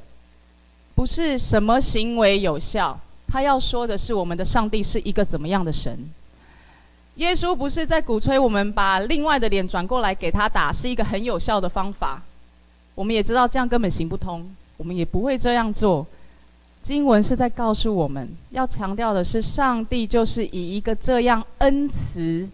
[0.98, 5.96] 不是什么行为有效，他要说的是我们的上帝是一个怎么样的神。
[7.18, 12.20] 耶稣不是在鼓吹我们把另外的脸转过来给他打，是一个很有效的方法。
[12.96, 14.44] 我们也知道这样根本行不通，
[14.76, 16.04] 我们也不会这样做。
[16.82, 22.50] 经文是在告诉我们要强调的是，上帝就是以一个这样恩慈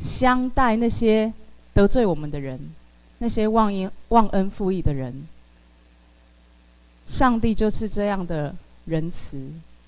[0.00, 1.32] 相待那些
[1.72, 2.58] 得罪我们的人，
[3.18, 5.28] 那些忘恩忘恩负义的人。
[7.06, 9.38] 上帝就是这样的仁慈，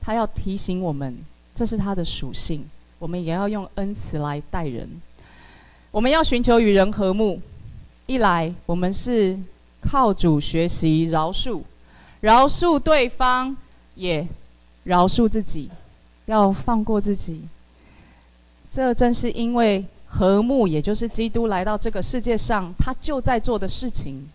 [0.01, 1.17] 他要提醒我们，
[1.55, 2.65] 这是他的属性。
[2.99, 4.89] 我们也要用恩慈来待人，
[5.91, 7.41] 我们要寻求与人和睦。
[8.07, 9.39] 一来，我们是
[9.81, 11.63] 靠主学习饶恕，
[12.21, 13.57] 饶恕对方，
[13.95, 14.27] 也
[14.85, 15.71] 饶恕自己，
[16.27, 17.43] 要放过自己。
[18.73, 24.27] 这正是因为和睦，也就是基督来到这个世界上，他就在做的事情，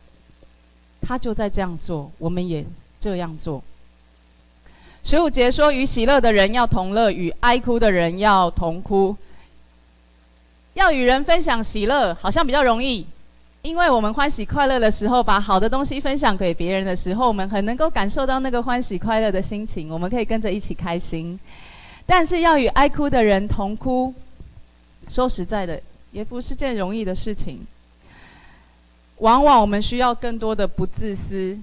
[1.06, 2.66] 他就在这样做，我们也
[3.00, 3.62] 这样做。
[5.04, 9.16] 十五节说：“与喜乐的人要同乐，与哀哭的人要同哭。
[10.76, 13.06] 要与人分享喜乐，好像比较容易，
[13.62, 21.38] 因为我们欢喜快乐的时候，把好的东西分享给别人的时候，我们很能够感受到那个欢喜快乐的心情，我们可以跟着一起开心。
[22.06, 24.14] 但是要与哀哭的人同哭，
[25.10, 25.80] 说实在的，
[26.12, 27.60] 也不是件容易的事情。
[29.18, 31.58] 往往我们需要更多的不自私，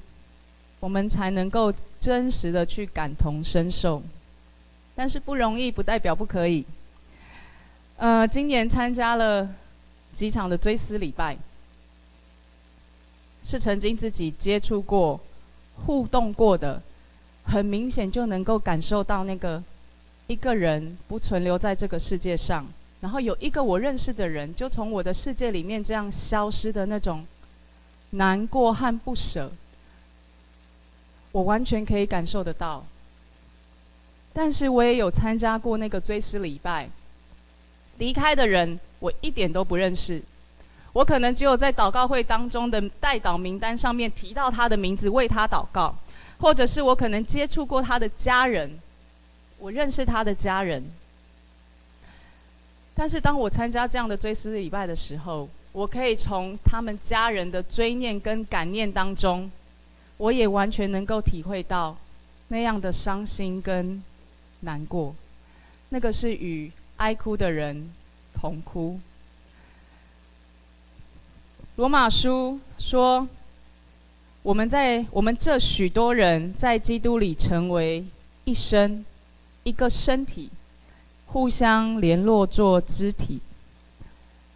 [0.81, 4.03] 我们才能够。”真实的去感同身受，
[4.95, 6.65] 但是不容易，不代表不可以。
[7.99, 9.47] 呃，今年参加了
[10.15, 11.37] 几场的追思礼拜，
[13.45, 15.21] 是曾经自己接触过、
[15.85, 16.81] 互动过的，
[17.45, 19.63] 很明显就能够感受到那个
[20.27, 22.67] 一个人不存留在这个世界上，
[23.03, 27.23] 然后有一个我认识的人就从我的世界里面这样消失的那种
[28.11, 29.51] 难过和不舍。
[31.33, 32.85] 我完全可以感受得到，
[34.33, 36.91] 但是我也有参加过那个追思礼拜，
[37.99, 40.21] 离开的人我一点都不认识，
[40.93, 45.95] 我可能只有在祷告会当中的代祷名单上面提到他的名字，为他祷告，
[46.41, 48.69] 或者是我可能接触过他的家人，
[49.59, 50.83] 我认识他的家人，
[52.93, 59.51] 但是当我参加这样的追思礼拜的时候，我可以从他们家人的追念跟感念当中。
[60.17, 61.97] 我也完全能够体会到
[62.49, 64.03] 那样的伤心跟
[64.61, 65.15] 难过，
[65.89, 67.91] 那个是与哀哭的人
[68.35, 69.01] 同哭。
[71.77, 73.27] 罗马书说，
[74.43, 78.05] 我们在我们这许多人在基督里成为
[78.45, 79.03] 一身，
[79.63, 80.51] 一个身体，
[81.25, 83.41] 互相联络做肢体。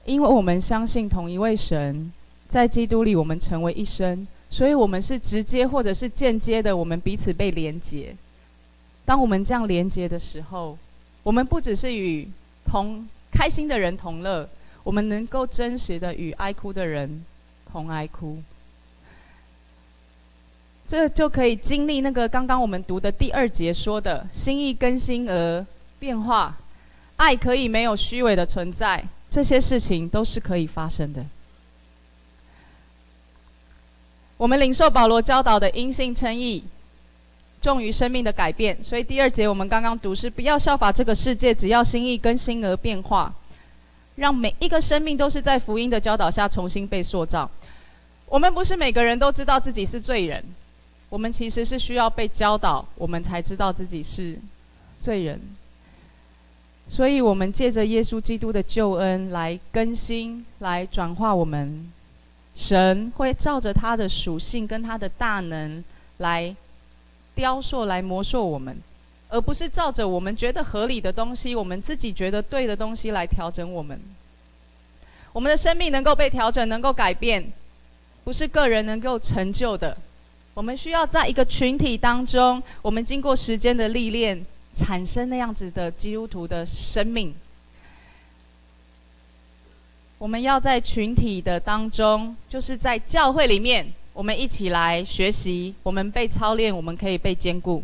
[0.05, 2.12] 因为我们相信同一位神，
[2.49, 8.14] 在基督里我们成为一身，所以我们是直接或者是间接的，我们彼此被连结。
[9.05, 10.79] 当我们这样连结的时候，
[11.23, 12.29] 我们不只是与
[12.64, 14.49] 同开心的人同乐，
[14.83, 17.25] 我们能够真实的与爱哭的人
[17.71, 18.43] 同哀哭。
[20.87, 25.67] 这就可以经历那个刚刚我们读的第二节说的心意更新而
[25.99, 26.57] 变化，
[27.17, 29.03] 爱可以没有虚伪的存在，
[29.35, 31.27] 这些事情都是可以发生的。
[34.37, 36.62] 我们领受保罗教导的因信称义，
[37.61, 38.79] 重于生命的改变。
[38.81, 43.35] 所以第二节我们刚刚读是不要效法这个世界，只要心意更新而变化，
[44.14, 47.51] 让每一个生命都是在福音的教导下重新被塑造。
[48.27, 50.44] 我们不是每个人都知道自己是罪人。
[51.11, 54.38] 我们其实是需要被教导，我们才知道自己是
[55.01, 55.40] 罪人。
[56.94, 61.90] 所以，我们借着耶稣基督的救恩来更新、来转化我们。
[62.54, 65.83] 神会照着他的属性跟他的大能
[66.18, 66.54] 来
[67.35, 68.76] 雕塑、来磨塑我们，
[69.28, 74.00] 而不是照着我们觉得合理的东西、我们自己觉得对的东西来调整我们。
[75.33, 77.44] 我们的生命能够被调整、能够改变，
[78.22, 79.96] 不是个人能够成就的。
[80.54, 87.34] 我们需要在一个群体当中，我们经过时间的历练，产生那样子的基督徒的生命。
[90.18, 97.82] 我们要在群体的当中，就是在教会里面，我们一起来学习，我们被操练，我们可以被坚固。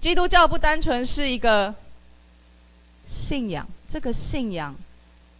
[0.00, 1.74] 基督教不单纯是一个
[3.06, 4.74] 信仰，这个信仰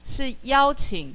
[0.05, 1.15] 是邀请。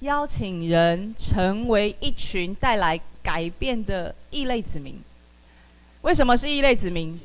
[0.00, 5.00] 邀请人成为一群带来改变的异类子民。
[6.02, 7.18] 为什么是异类子民？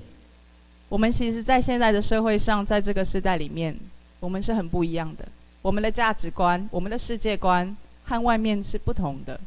[0.92, 3.74] 我们其实，在现在的社会上，在这个时代里面，
[4.20, 5.26] 我们是很不一样的。
[5.62, 7.74] 我们的价值观、我们的世界观
[8.04, 9.40] 和外面是不同的。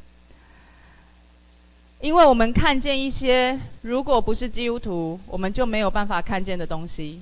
[2.01, 7.21] 因为我们看见一些，如果不是基督徒，我们就没有办法看见的东西。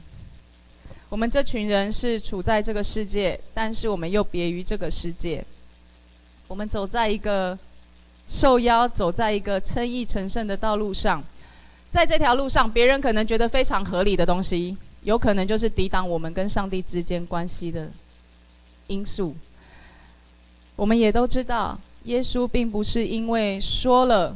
[1.08, 5.44] 我们这群人是处在这个世界，但是我们又别于这个世界。
[6.46, 7.58] 我们走在一个
[8.28, 11.20] 受邀，走在一个称义成圣的道路上，
[11.92, 17.86] 在这条路上，别人可能觉得非常合理的东西，有可能就是抵挡我们跟上帝之间关系的
[18.86, 19.36] 因素。
[20.74, 24.34] 我们也都知道，耶稣并不是因为说了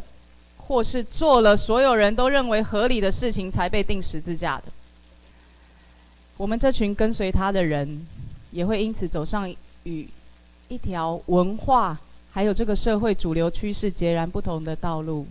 [0.58, 4.64] 或是做了所有人都认为合理的事情才被钉十字架的。
[6.36, 8.06] 我们这群跟随他的人，
[8.50, 9.50] 也会因此走上
[9.84, 10.06] 与
[10.68, 11.98] 一条文化。
[12.30, 15.26] 还有这个社会主流趋势截然不同的道路，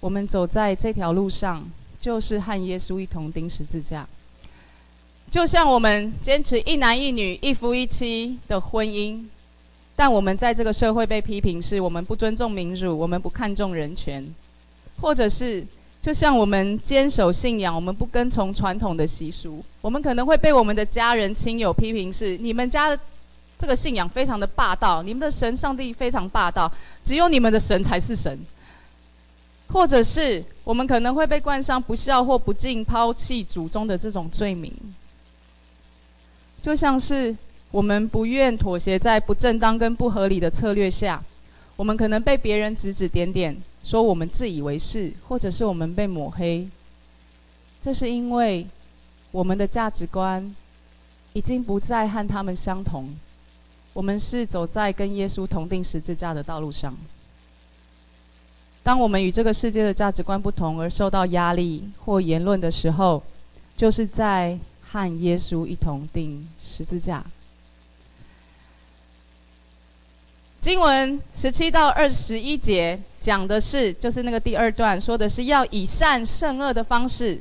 [0.00, 1.64] 我们走在这条路上，
[2.00, 4.06] 就是和耶稣一同钉十字架。
[5.30, 9.22] 就像我们坚持一男一女、一夫一妻的婚姻，
[9.94, 14.26] 但我们在这个社会被批评是我们不尊重民主，我们不看重人权，
[15.00, 15.66] 或者是
[16.00, 22.98] 就像我们坚守信仰，我们不跟从传统的习俗，我们可能会被我们的家人亲友批评是你们家。
[23.60, 26.70] 这个信仰非常的霸道，你们的神上帝非常霸道，
[27.04, 28.38] 只有你们的神才是神。
[29.68, 34.72] 或者是我们可能会被冠上不孝或不敬、抛弃祖宗的这种罪名，
[36.62, 37.36] 就像是
[37.70, 41.22] 我们不愿妥协在不正当跟不合理的策略下，
[41.76, 46.66] 我们可能被别人指指点点，说我们自以为是，或者是我们被抹黑。
[47.82, 48.66] 这是因为
[49.30, 50.54] 我们的价值观
[51.34, 53.14] 已经不再和他们相同。
[53.92, 56.96] 我们是走在跟耶稣同钉十字架的道路上。
[58.88, 63.22] 当我们与这个世界的价值观不同而受到压力或言论的时候，
[63.76, 67.22] 就是在和耶稣一同钉十字架。
[70.58, 77.38] 经文十七到二十一节讲的是，就是那个第二段说的是要以善胜恶的方式，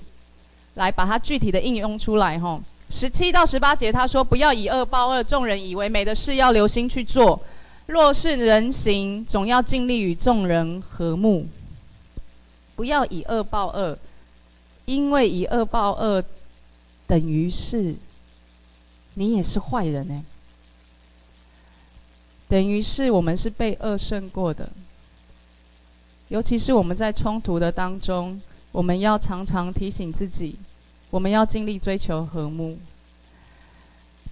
[0.74, 2.62] 来把它具体的应用出来，吼。
[2.90, 7.42] 十七到十八节，他说：“不要以恶报恶，众人以为美的事要留心去做。
[7.88, 11.48] 若是人行，总要尽力与众人和睦。
[12.76, 13.98] 不要以恶报恶，
[14.86, 16.24] 因为以恶报恶，
[17.08, 17.96] 等于是
[19.16, 20.24] 你也是坏人呢。
[22.48, 24.70] 等于是我们是被恶胜过的。
[26.28, 28.40] 尤其是我们在冲突的当中，
[28.72, 30.56] 我们要常常提醒自己。”
[31.10, 32.78] 我们要尽力追求和睦。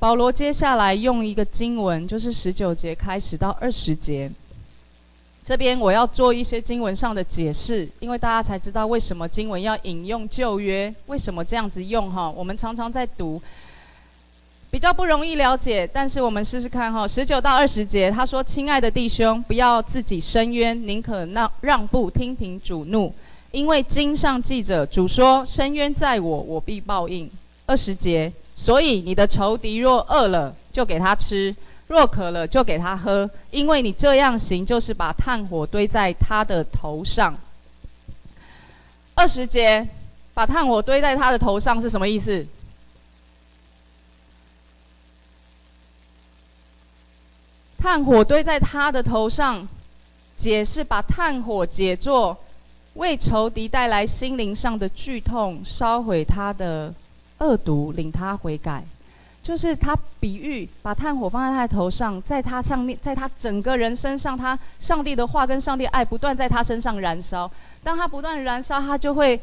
[0.05, 4.29] 保罗接下来用一个经文，就是十九节开始到二十节，
[5.43, 12.29] 这边我要做一些经文上的解释，因为大家才知道为什么经文要引用旧约，为什么这样子用哈？
[12.29, 13.41] 我们常常在读，
[14.69, 17.07] 比较不容易了解，但是我们试试看哈。
[17.07, 23.11] 十九到二十节，他说：“亲爱的弟兄，不要自己伸冤，宁可让让步，听凭主怒，
[23.49, 27.27] 因为经上记着，主说：伸冤在我，我必报应。”
[27.65, 31.55] 二十节，所以你的仇敌若饿了，就给他吃。
[31.87, 37.37] 若渴了，就给他喝，因为你这样行，就是把炭火堆在他的头上。
[39.13, 39.87] 二十节，
[40.33, 42.43] 把炭火堆在他的头上是什么意思？
[47.77, 49.67] 炭火堆在他的头上，
[50.35, 52.35] 解释把炭火解作
[52.95, 56.91] 为仇敌带来心灵上的剧痛，烧毁他的
[57.39, 58.83] 恶毒，领他悔改。
[59.43, 67.49] 就是他比喻把炭火放在他的头上，在他上面，在他整个人身上，他上帝的话跟上帝爱不断在他身上燃烧。
[67.83, 69.39] 当他不断燃烧，他就会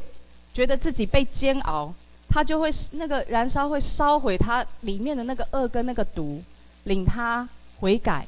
[0.53, 1.93] 觉得自己被煎熬，
[2.27, 6.43] 他就会那个燃烧会烧毁他里面的那个恶跟那个毒，
[6.83, 7.47] 领他
[7.79, 8.27] 悔改。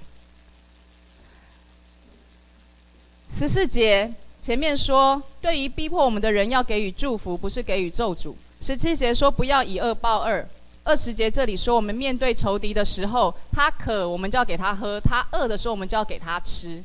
[3.30, 4.10] 十四节
[4.42, 8.34] 前面说，对于逼迫我们的人要给予祝福，不是给予咒诅。
[8.66, 10.44] 十七节说，不要以恶报恶。
[10.84, 16.84] 二十节这里说，我们面对仇敌的时候，他渴，我们就要给他喝；他饿的时候，我们就要给他吃。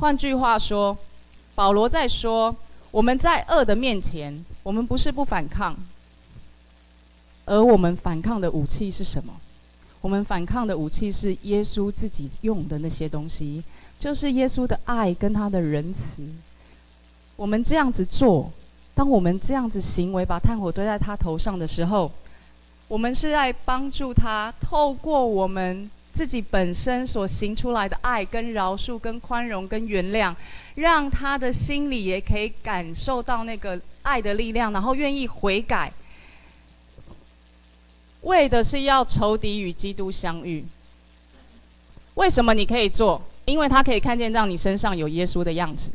[0.00, 0.98] 换句话说，
[1.54, 2.52] 保罗在说，
[2.90, 5.76] 我们在恶的面前，我们不是不反抗，
[7.44, 9.32] 而我们反抗的武器是什么？
[10.00, 13.62] 我们反抗的武器是耶稣自己用的那些东西，
[14.00, 16.28] 就是耶稣的爱跟他的仁慈。
[17.36, 18.50] 我们这样子做，
[18.94, 22.10] 当我们这样子行为，把炭火堆在他头上的时候。
[22.88, 30.34] 我们是在帮助他，透过我们自己本身所行出来的爱、跟饶恕、跟宽容、跟原谅，
[30.74, 35.92] 让他的心里也可以感受到那个爱的力量，然后愿意悔改，
[38.22, 40.64] 为的是要仇敌与基督相遇。
[42.14, 43.22] 为什么你可以做？
[43.44, 45.92] 因为他可以看见，到你身上有耶稣的样子，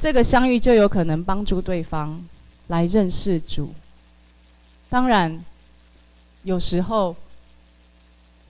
[0.00, 2.18] 这个相遇就有可能帮助对方
[2.68, 3.68] 来认识主。
[4.88, 5.44] 当然，
[6.42, 7.14] 有时候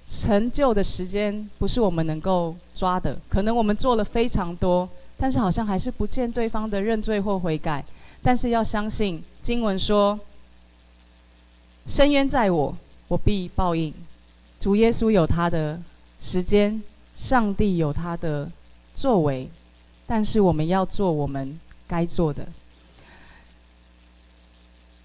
[0.08, 3.18] 成就的时间不是我们能够抓的。
[3.28, 4.88] 可能我们做了非常多，
[5.18, 7.84] 但是好像还是不见对方的认罪或悔改。
[8.22, 10.18] 但是要相信经文说
[11.88, 12.76] ：“伸冤在我，
[13.08, 13.92] 我必报应。”
[14.60, 15.80] 主耶稣有他的
[16.20, 16.80] 时间，
[17.16, 18.48] 上帝有他的
[18.94, 19.48] 作为，
[20.10, 21.56] 但是我们要做我们
[21.86, 22.44] 该做的。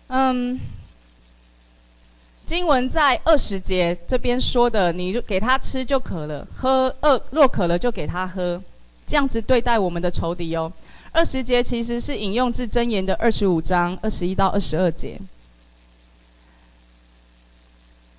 [0.07, 0.59] 嗯。
[2.47, 8.59] 经文在二十节这边说的，你给他吃就渴了，喝饿若渴了就给他喝，
[9.05, 10.73] 这样子对待我们的仇敌哦。
[11.11, 15.19] 二十节其实是引用自箴言的二十五章二十一到二十二节。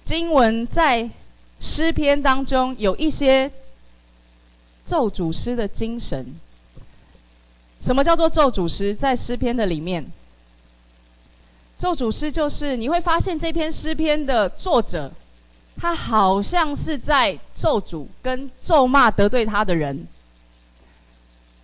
[0.05, 1.11] 经文在
[1.59, 3.51] 诗篇当中有一些
[4.87, 6.25] 咒诅诗的精神。
[7.81, 8.95] 什么叫做咒诅诗？
[8.95, 10.05] 在诗篇的里面。
[11.79, 15.13] 咒诅诗就是你会发现这篇诗篇的作者，
[15.77, 20.07] 他好像是在咒诅跟咒骂得罪他的人，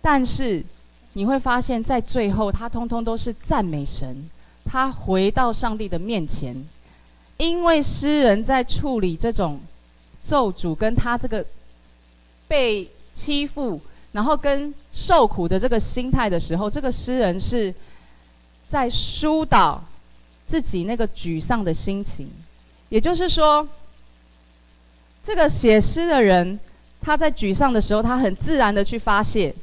[0.01, 0.63] 但是
[1.13, 4.29] 你会发现在最后，他通通都是赞美神，
[4.63, 6.55] 他回到上帝的面前，
[7.37, 9.59] 因为诗人在处理这种
[10.23, 11.43] 咒诅跟他这个
[12.47, 17.73] 被欺负，然后跟受苦的这个心态的时候，这个诗人是
[18.69, 19.83] 在疏导。
[20.45, 22.29] 自己那个沮丧的心情，
[22.89, 23.67] 也就是说，
[25.23, 26.59] 这个写诗的人，
[27.01, 29.55] 他在沮丧的时候，他很自然的去发泄，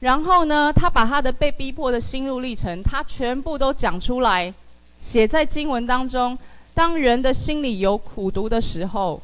[0.00, 4.52] 然后呢，他把他的被逼迫的心路历程，他全部都讲出来，
[5.00, 6.36] 写在经文当中。
[6.74, 9.22] 当人的心里有苦毒的时候，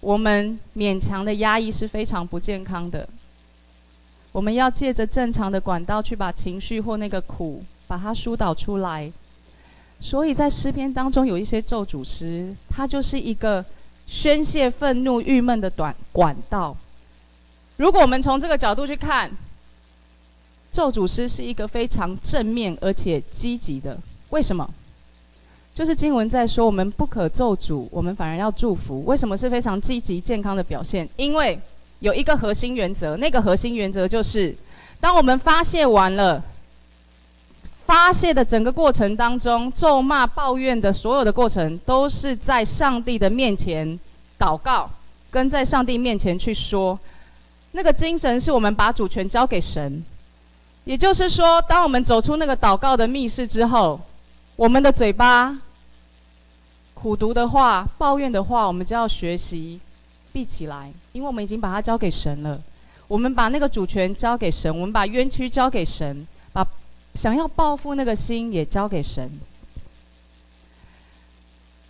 [0.00, 3.06] 我们勉强的压抑是非常不健康的。
[4.34, 9.12] 我们要借着正常的管道去把情绪或那个苦，把它疏导出来。
[10.00, 13.64] 所以在诗篇当中有一些咒诅诗，它就是一个
[14.08, 16.76] 宣泄愤怒、郁闷的短管道。
[17.76, 19.30] 如果我们从这个角度去看，
[20.72, 23.96] 咒诅诗是一个非常正面而且积极的。
[24.30, 24.68] 为什么？
[25.76, 29.04] 就是经文在说，我们不可咒诅，我们反而要祝福。
[29.04, 31.08] 为什么是非常积极健康的表现？
[31.16, 31.56] 因为
[32.04, 34.54] 有一个核心原则，那个核心原则就是，
[35.00, 36.42] 当我们发泄完了。
[37.86, 43.98] 发泄的整个过程当中，咒骂、抱怨的所有的过程，都是在上帝的面前
[44.38, 44.90] 祷告，
[45.30, 46.98] 跟在上帝面前去说，
[47.72, 50.04] 那个精神是我们把主权交给神。
[50.84, 53.98] 也就是说，当我们走出那个祷告的密室之后，
[54.56, 55.58] 我们的嘴巴
[56.92, 59.78] 苦毒的话、抱怨的话，我们就要学习
[60.32, 62.60] 闭起来，因为我们已经把它交给神了。
[63.06, 66.66] 我们把那个主权交给神，我们把冤屈交给神，把
[67.14, 69.30] 想要报复那个心也交给神。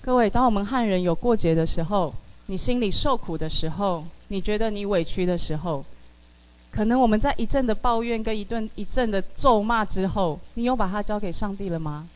[0.02, 2.12] 各位，当我们和人有过节的时候，
[2.46, 5.82] 你心里受苦的时候，你觉得你委屈的时候，
[6.70, 12.06] 可能我们在一阵的抱怨跟一顿一阵的咒骂之后，你有把它交给上帝了吗？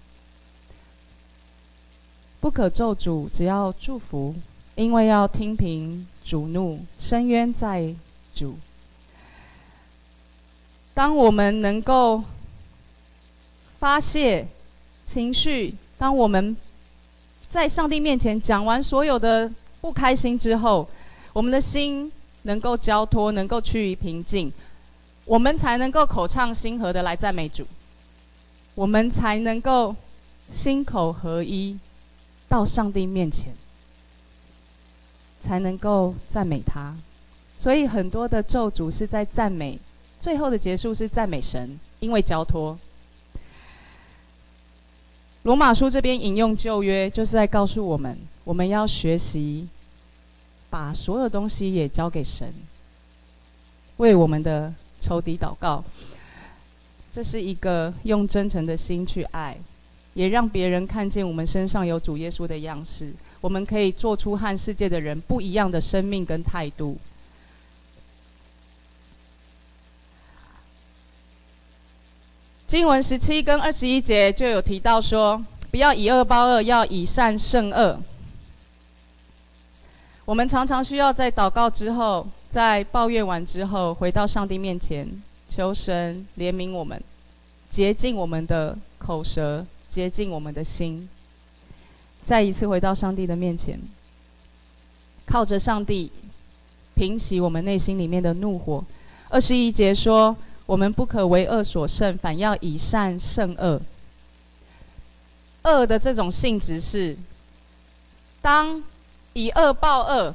[2.40, 4.34] 不可咒诅，只要祝福，
[4.78, 7.92] 因为要听凭主怒，伸冤在
[8.32, 8.56] 主。
[10.94, 12.22] 当我们能够
[13.80, 14.46] 发泄
[15.04, 16.56] 情绪，当我们
[17.50, 19.50] 在上帝面前讲完所有的
[19.80, 20.88] 不开心之后，
[21.32, 22.10] 我们的心。
[22.42, 24.50] 能够交托，能够趋于平静，
[25.26, 27.66] 我们才能够口畅心和的来赞美主，
[28.74, 29.94] 我们才能够
[30.50, 31.76] 心口合一，
[32.48, 33.52] 到上帝面前，
[35.40, 36.96] 才能够赞美他。
[37.58, 39.78] 所以很多的咒诅是在赞美，
[40.20, 42.78] 最后的结束是赞美神，因为交托。
[45.42, 49.68] 罗马书这边引用旧约，就是在告诉我们，我们要学习。
[50.70, 52.52] 把所有东西也交给神，
[53.96, 54.70] 为我们的
[55.00, 55.82] 仇敌祷告。
[57.10, 59.56] 这是一个用真诚的心去爱，
[60.12, 63.10] 也让别人看见我们身上有主耶稣的样式。
[63.40, 66.98] 我们可以做出和世界的人不一样的生命跟态度。
[72.66, 77.98] 经文十七跟二十一节就有提到说，不要以恶报恶，要以善胜恶。
[80.26, 85.08] 我们常常需要在祷告之后，在抱怨完之后，回到上帝面前，
[85.48, 87.02] 求神怜悯我们，
[87.70, 91.08] 洁净我们的口舌，洁净我们的心，
[92.28, 93.80] 再一次回到上帝的面前，
[95.24, 96.12] 靠着上帝
[96.94, 98.84] 平息我们内心里面的怒火。
[99.30, 103.80] 二十一节说：我们不可为恶所胜，反要以善胜恶。
[105.62, 107.16] 恶的这种性质是，
[108.42, 108.82] 当。
[109.34, 110.34] 以恶报恶，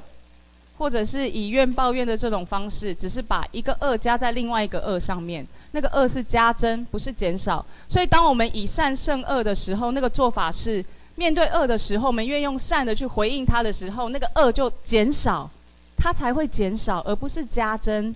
[0.78, 7.66] 或者是以怨报怨的这种方式，只是把一个恶加在另外一个恶上面，那个恶是加增，不是减少。
[7.90, 10.86] 所以，当我们以善胜恶的时候，那个做法是
[11.16, 15.50] 面对恶的时候，我们愿用善的去回应它的时候，那个恶就减少，
[15.98, 18.14] 它才会减少，而不是加增。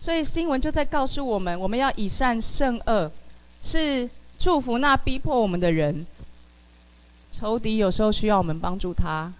[0.00, 3.10] 所以，经文就在告诉我们，我们要以善胜恶，
[3.62, 4.08] 是
[4.38, 6.06] 祝福那逼迫我们的人。
[7.32, 9.32] 仇敌有时候需要我们帮助他。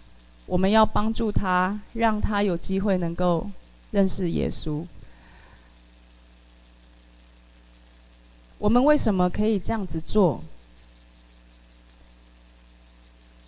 [0.46, 3.50] 我们要帮助他，让他有机会能够
[3.90, 4.84] 认识耶稣。
[8.58, 10.40] 我们为什么可以这样子做？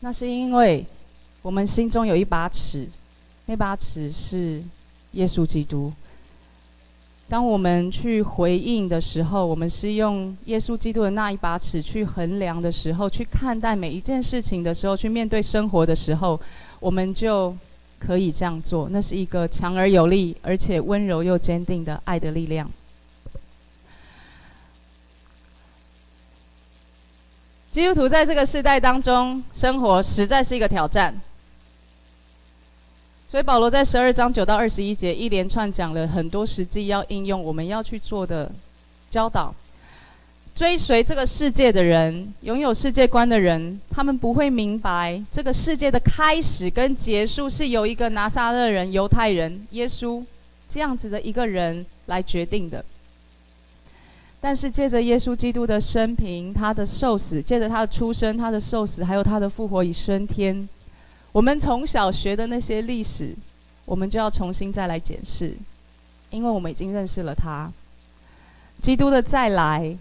[0.01, 0.85] 那是因为
[1.43, 2.89] 我们心中有一把尺，
[3.47, 4.63] 那把尺是
[5.13, 5.93] 耶稣基督。
[7.29, 16.41] 当我们去回应的时候，我们是用耶稣基督的那一把尺去衡量的时候，去看待每一件事情的时候，去面对生活的时候。
[16.81, 17.53] 我们就
[17.99, 22.71] 可以这样做，那是一个强而有力，而且温柔又坚定的爱的力量。
[27.79, 31.15] 基督徒在这个世代当中生活，实在是一个挑战。
[33.31, 38.51] 所以保罗在十二章九到二十一节一连串讲了很多实际要应用、我们要去做的
[39.13, 39.55] 教导。
[40.57, 50.21] 追随这个世界的人，拥有世界观的人，他们不会明白这个世界的开始跟结束是由一个拿撒勒人、犹太人耶稣
[50.69, 52.85] 这样子的一个人来决定的。
[54.41, 60.69] 但是借着耶稣基督的生平、他的受死，借着他的出生、他的受死，还有他的复活与升天，
[61.33, 63.35] 我们从小学的那些历史，
[63.85, 65.55] 我们就要重新再来检视，
[66.31, 67.71] 因为我们已经认识了他，
[68.83, 69.97] 基督的再来。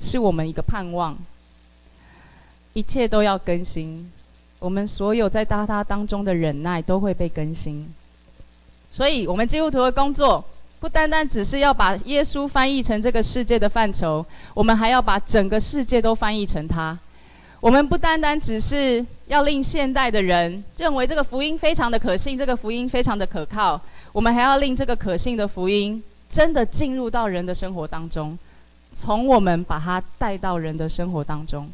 [0.00, 1.16] 是我们一个盼望，
[2.72, 4.10] 一切都要更新。
[4.58, 7.88] 我们所有在他他当中的忍耐都会被更新。
[8.92, 10.44] 所以，我们基督徒的工作
[10.84, 14.22] 不单单只是要把耶稣翻译成这个世界的范畴，
[14.52, 16.98] 我们还要把整个世界都翻译成他。
[17.58, 23.80] 我们不单单只是要令现代的人认为这个福音非常的可信，这个福音非常的可靠，
[24.12, 28.38] 我们还要令这个可信的福音真的进入到人的生活当中。
[28.92, 31.66] 从我们把它带到人的生活当中，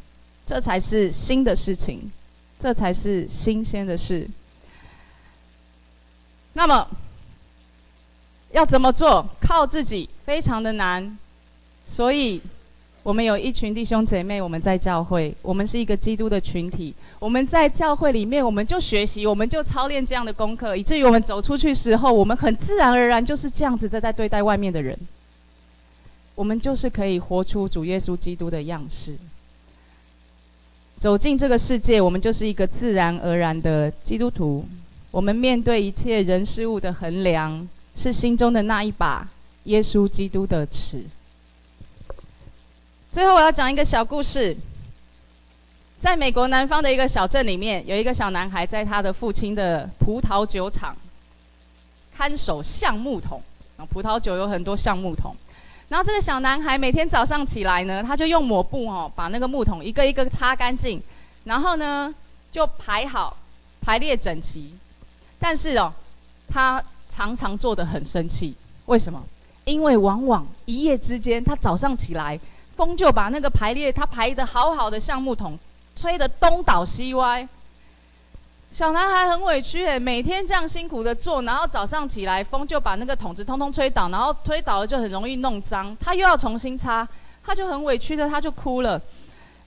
[0.47, 2.09] 这才是新的事情，
[2.61, 4.25] 这才是新鲜的事。
[6.53, 6.87] 那么，
[8.51, 9.27] 要怎么做？
[9.39, 11.17] 靠自己非常的难，
[11.87, 12.41] 所以。
[13.03, 16.93] 我们有一群弟兄姐妹，我们在教会，我们是一个基督的群体。
[17.17, 24.95] 我们在教会里面，我们就学习，我们就操练这样的功课，以至于我们走出去时候，我们很自然而然就是这样子在在对待外面的人。
[26.35, 29.17] 我们就是可以活出主耶稣基督的样式，
[30.99, 34.63] 走进这个世界，我们就是一个自然而然的基督徒。
[35.09, 39.27] 我们面对一切人事物的衡量，是心中的那一把
[39.65, 41.03] 耶稣基督的尺。
[43.11, 44.55] 最后，我要讲一个小故事。
[45.99, 50.95] 在美国南方的一个小镇里面，有一个小男孩在他的父亲的葡萄酒厂
[52.15, 53.41] 看守橡木桶。
[53.89, 55.35] 葡萄酒有很多橡木桶，
[55.89, 61.01] 然后这个小男孩每天早上起来呢，他就用抹布哦，把那个木桶一个一个擦干净，
[61.45, 62.13] 然后呢
[62.51, 63.35] 就排好，
[63.81, 64.71] 排列整齐。
[65.39, 65.91] 但是哦，
[66.47, 66.83] 他
[67.13, 68.55] 常常做得很生气。
[68.85, 69.21] 为什么？
[69.65, 72.39] 因为往往一夜之间，他早上起来。
[72.73, 75.59] 风就把那个排列他排得好好的橡木桶
[75.95, 77.47] 吹得东倒西歪，
[78.73, 87.07] 小男孩很委屈诶，每天这样辛苦的做，然后早上起来风就把那个桶子通通吹倒，然后吹倒了就很容易弄脏，他又要重新擦，
[87.45, 88.99] 他就很委屈的他就哭了。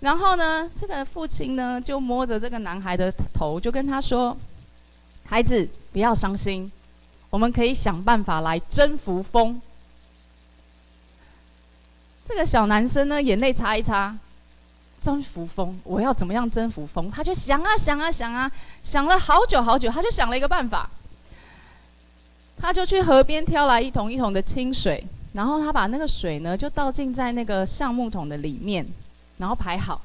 [0.00, 4.36] 然后呢，这个父亲呢就摸着这个男孩的头，就跟他说
[5.24, 6.72] ：“孩子，不要伤心，
[7.34, 9.60] 我们可以想办法来征服风。”
[12.24, 14.16] 这个小男生呢，眼泪擦一擦，
[15.02, 17.10] 征服风，我要怎么样征服风？
[17.10, 18.48] 他就想啊想啊想啊，
[18.84, 20.88] 想了好久好久，他就想了一个办法。
[22.56, 28.86] 他就去河边挑来一桶一桶的清水，然后他把那个水呢，就倒进在那个橡木桶的里面，
[29.38, 30.00] 然后排好，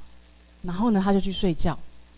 [0.64, 1.78] 然后呢，他就去睡觉。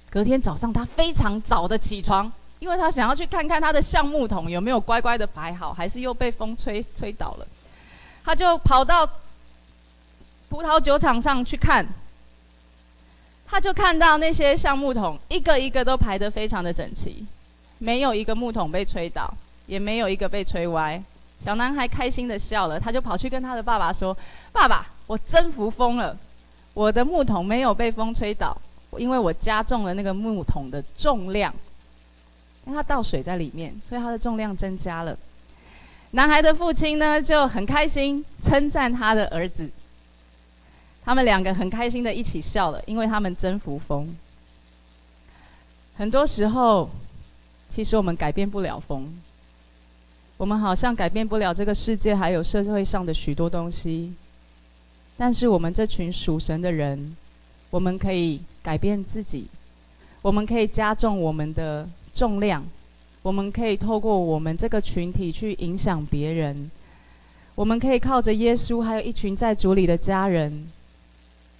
[0.09, 2.31] 隔天早上，他非常早的起床，
[2.61, 7.45] 因为他想要去看看他的橡木桶有没有乖乖的排好，还是又被风吹吹倒了。
[8.23, 9.05] 他就跑到。
[10.51, 11.87] 葡萄酒厂上去看，
[13.47, 17.25] 他就看到那些橡木桶一个一个都排得非常的整齐，
[17.77, 19.33] 没有一个木桶被吹倒，
[19.65, 21.01] 也没有一个被吹歪。
[21.41, 24.13] 小男孩开心的笑了，他就跑去跟他的爸爸说
[24.51, 26.17] ：“爸爸，我征服风了，
[26.73, 28.53] 我的木桶没有被风吹倒，
[28.97, 31.53] 因为我加重了那个木桶的重量，
[32.65, 35.17] 因为他倒水在里面，所以他的重量增加了。”
[36.13, 39.69] 男孩的父亲呢就很开心，称赞他的儿子。
[41.03, 44.13] 他们两个很开心的一起笑了，因为他们征服风。
[45.95, 46.89] 很多时候，
[47.69, 49.07] 其实我们改变不了风，
[50.37, 54.13] 我们好像改变不了这个世界，还有社会上的许多东西。
[55.17, 57.15] 但是我们这群属神的人，
[57.69, 59.47] 我们可以改变自己，
[60.21, 62.63] 我们可以加重我们的重量，
[63.21, 66.69] 我们可以透过我们这个群体去影响别人，
[67.55, 70.67] 我们可以靠着耶稣，还有一群在主里的家人。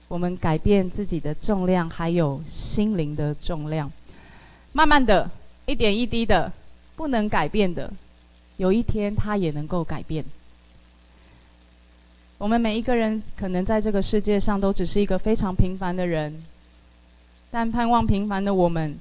[0.08, 3.90] 我们改变自己的重量，还有心灵的重量，
[4.74, 5.32] 慢慢的，
[5.66, 6.52] 一点一滴的，
[6.98, 7.90] 不能改变的，
[8.58, 10.26] 有一天它也能够改变。
[12.38, 16.44] 我们每一个人可能在这个世界上都只是一个非常平凡的人，
[17.50, 19.00] 但盼望平凡的我们，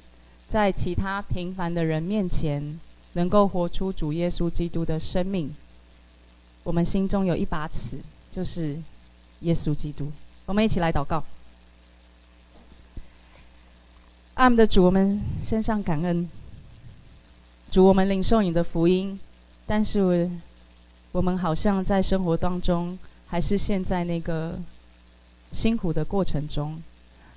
[0.51, 2.81] 在其他平凡的人面前，
[3.13, 5.55] 能够活出主耶稣基督的生命。
[6.65, 7.97] 我们心中有一把尺，
[8.33, 8.77] 就是
[9.43, 10.11] 耶稣基督。
[10.47, 11.23] 我们一起来祷告。
[14.35, 16.29] 爱我们的主，我们献上感恩。
[17.71, 19.21] 主，我们领受你的福音，
[19.69, 20.29] 但是
[21.13, 22.99] 我们好像在生活当中，
[23.29, 24.59] 还是陷在那个
[25.53, 26.83] 辛苦的过程中。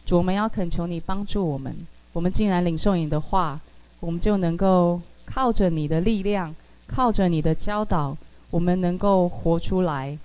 [0.04, 1.76] 主，我们要恳求你帮助我们。
[2.14, 3.60] 我们既然领受你的话，
[4.00, 6.56] 我们就能够靠着你的力量，
[6.88, 8.16] 靠着你的教导，
[8.50, 10.18] 我们能够活出来。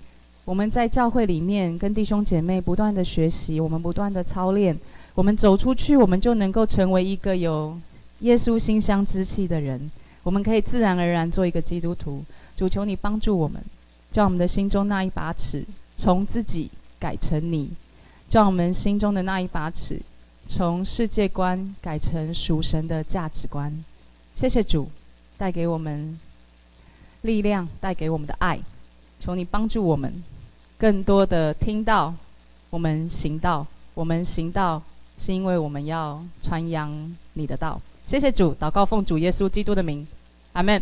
[0.45, 4.77] 我们在教会里面跟弟兄姐妹不断的学习，我们不断的操练，
[5.13, 7.77] 我们走出去，我们就能够成为一个有
[8.19, 9.91] 耶稣馨香之气的人。
[10.23, 12.23] 我们可以自然而然做一个基督徒。
[12.55, 13.61] 主求你帮助我们，
[14.11, 15.63] 叫我们的心中那一把尺
[15.95, 16.69] 从自己
[16.99, 17.69] 改成你，
[18.27, 19.99] 叫我们心中的那一把尺
[20.51, 23.71] 从世界观改成属神的价值观。
[24.33, 24.89] 谢谢主，
[25.37, 26.19] 带给我们
[27.21, 28.59] 力量，带给我们的爱。
[29.19, 30.11] 求你帮助我们。
[30.79, 32.11] 更多的听到，
[32.71, 34.81] 我们行道，我们行道
[35.19, 37.79] 是因为我们要传扬你的道。
[38.07, 40.05] 谢谢主，祷告奉主耶稣基督的名，
[40.53, 40.81] 阿门。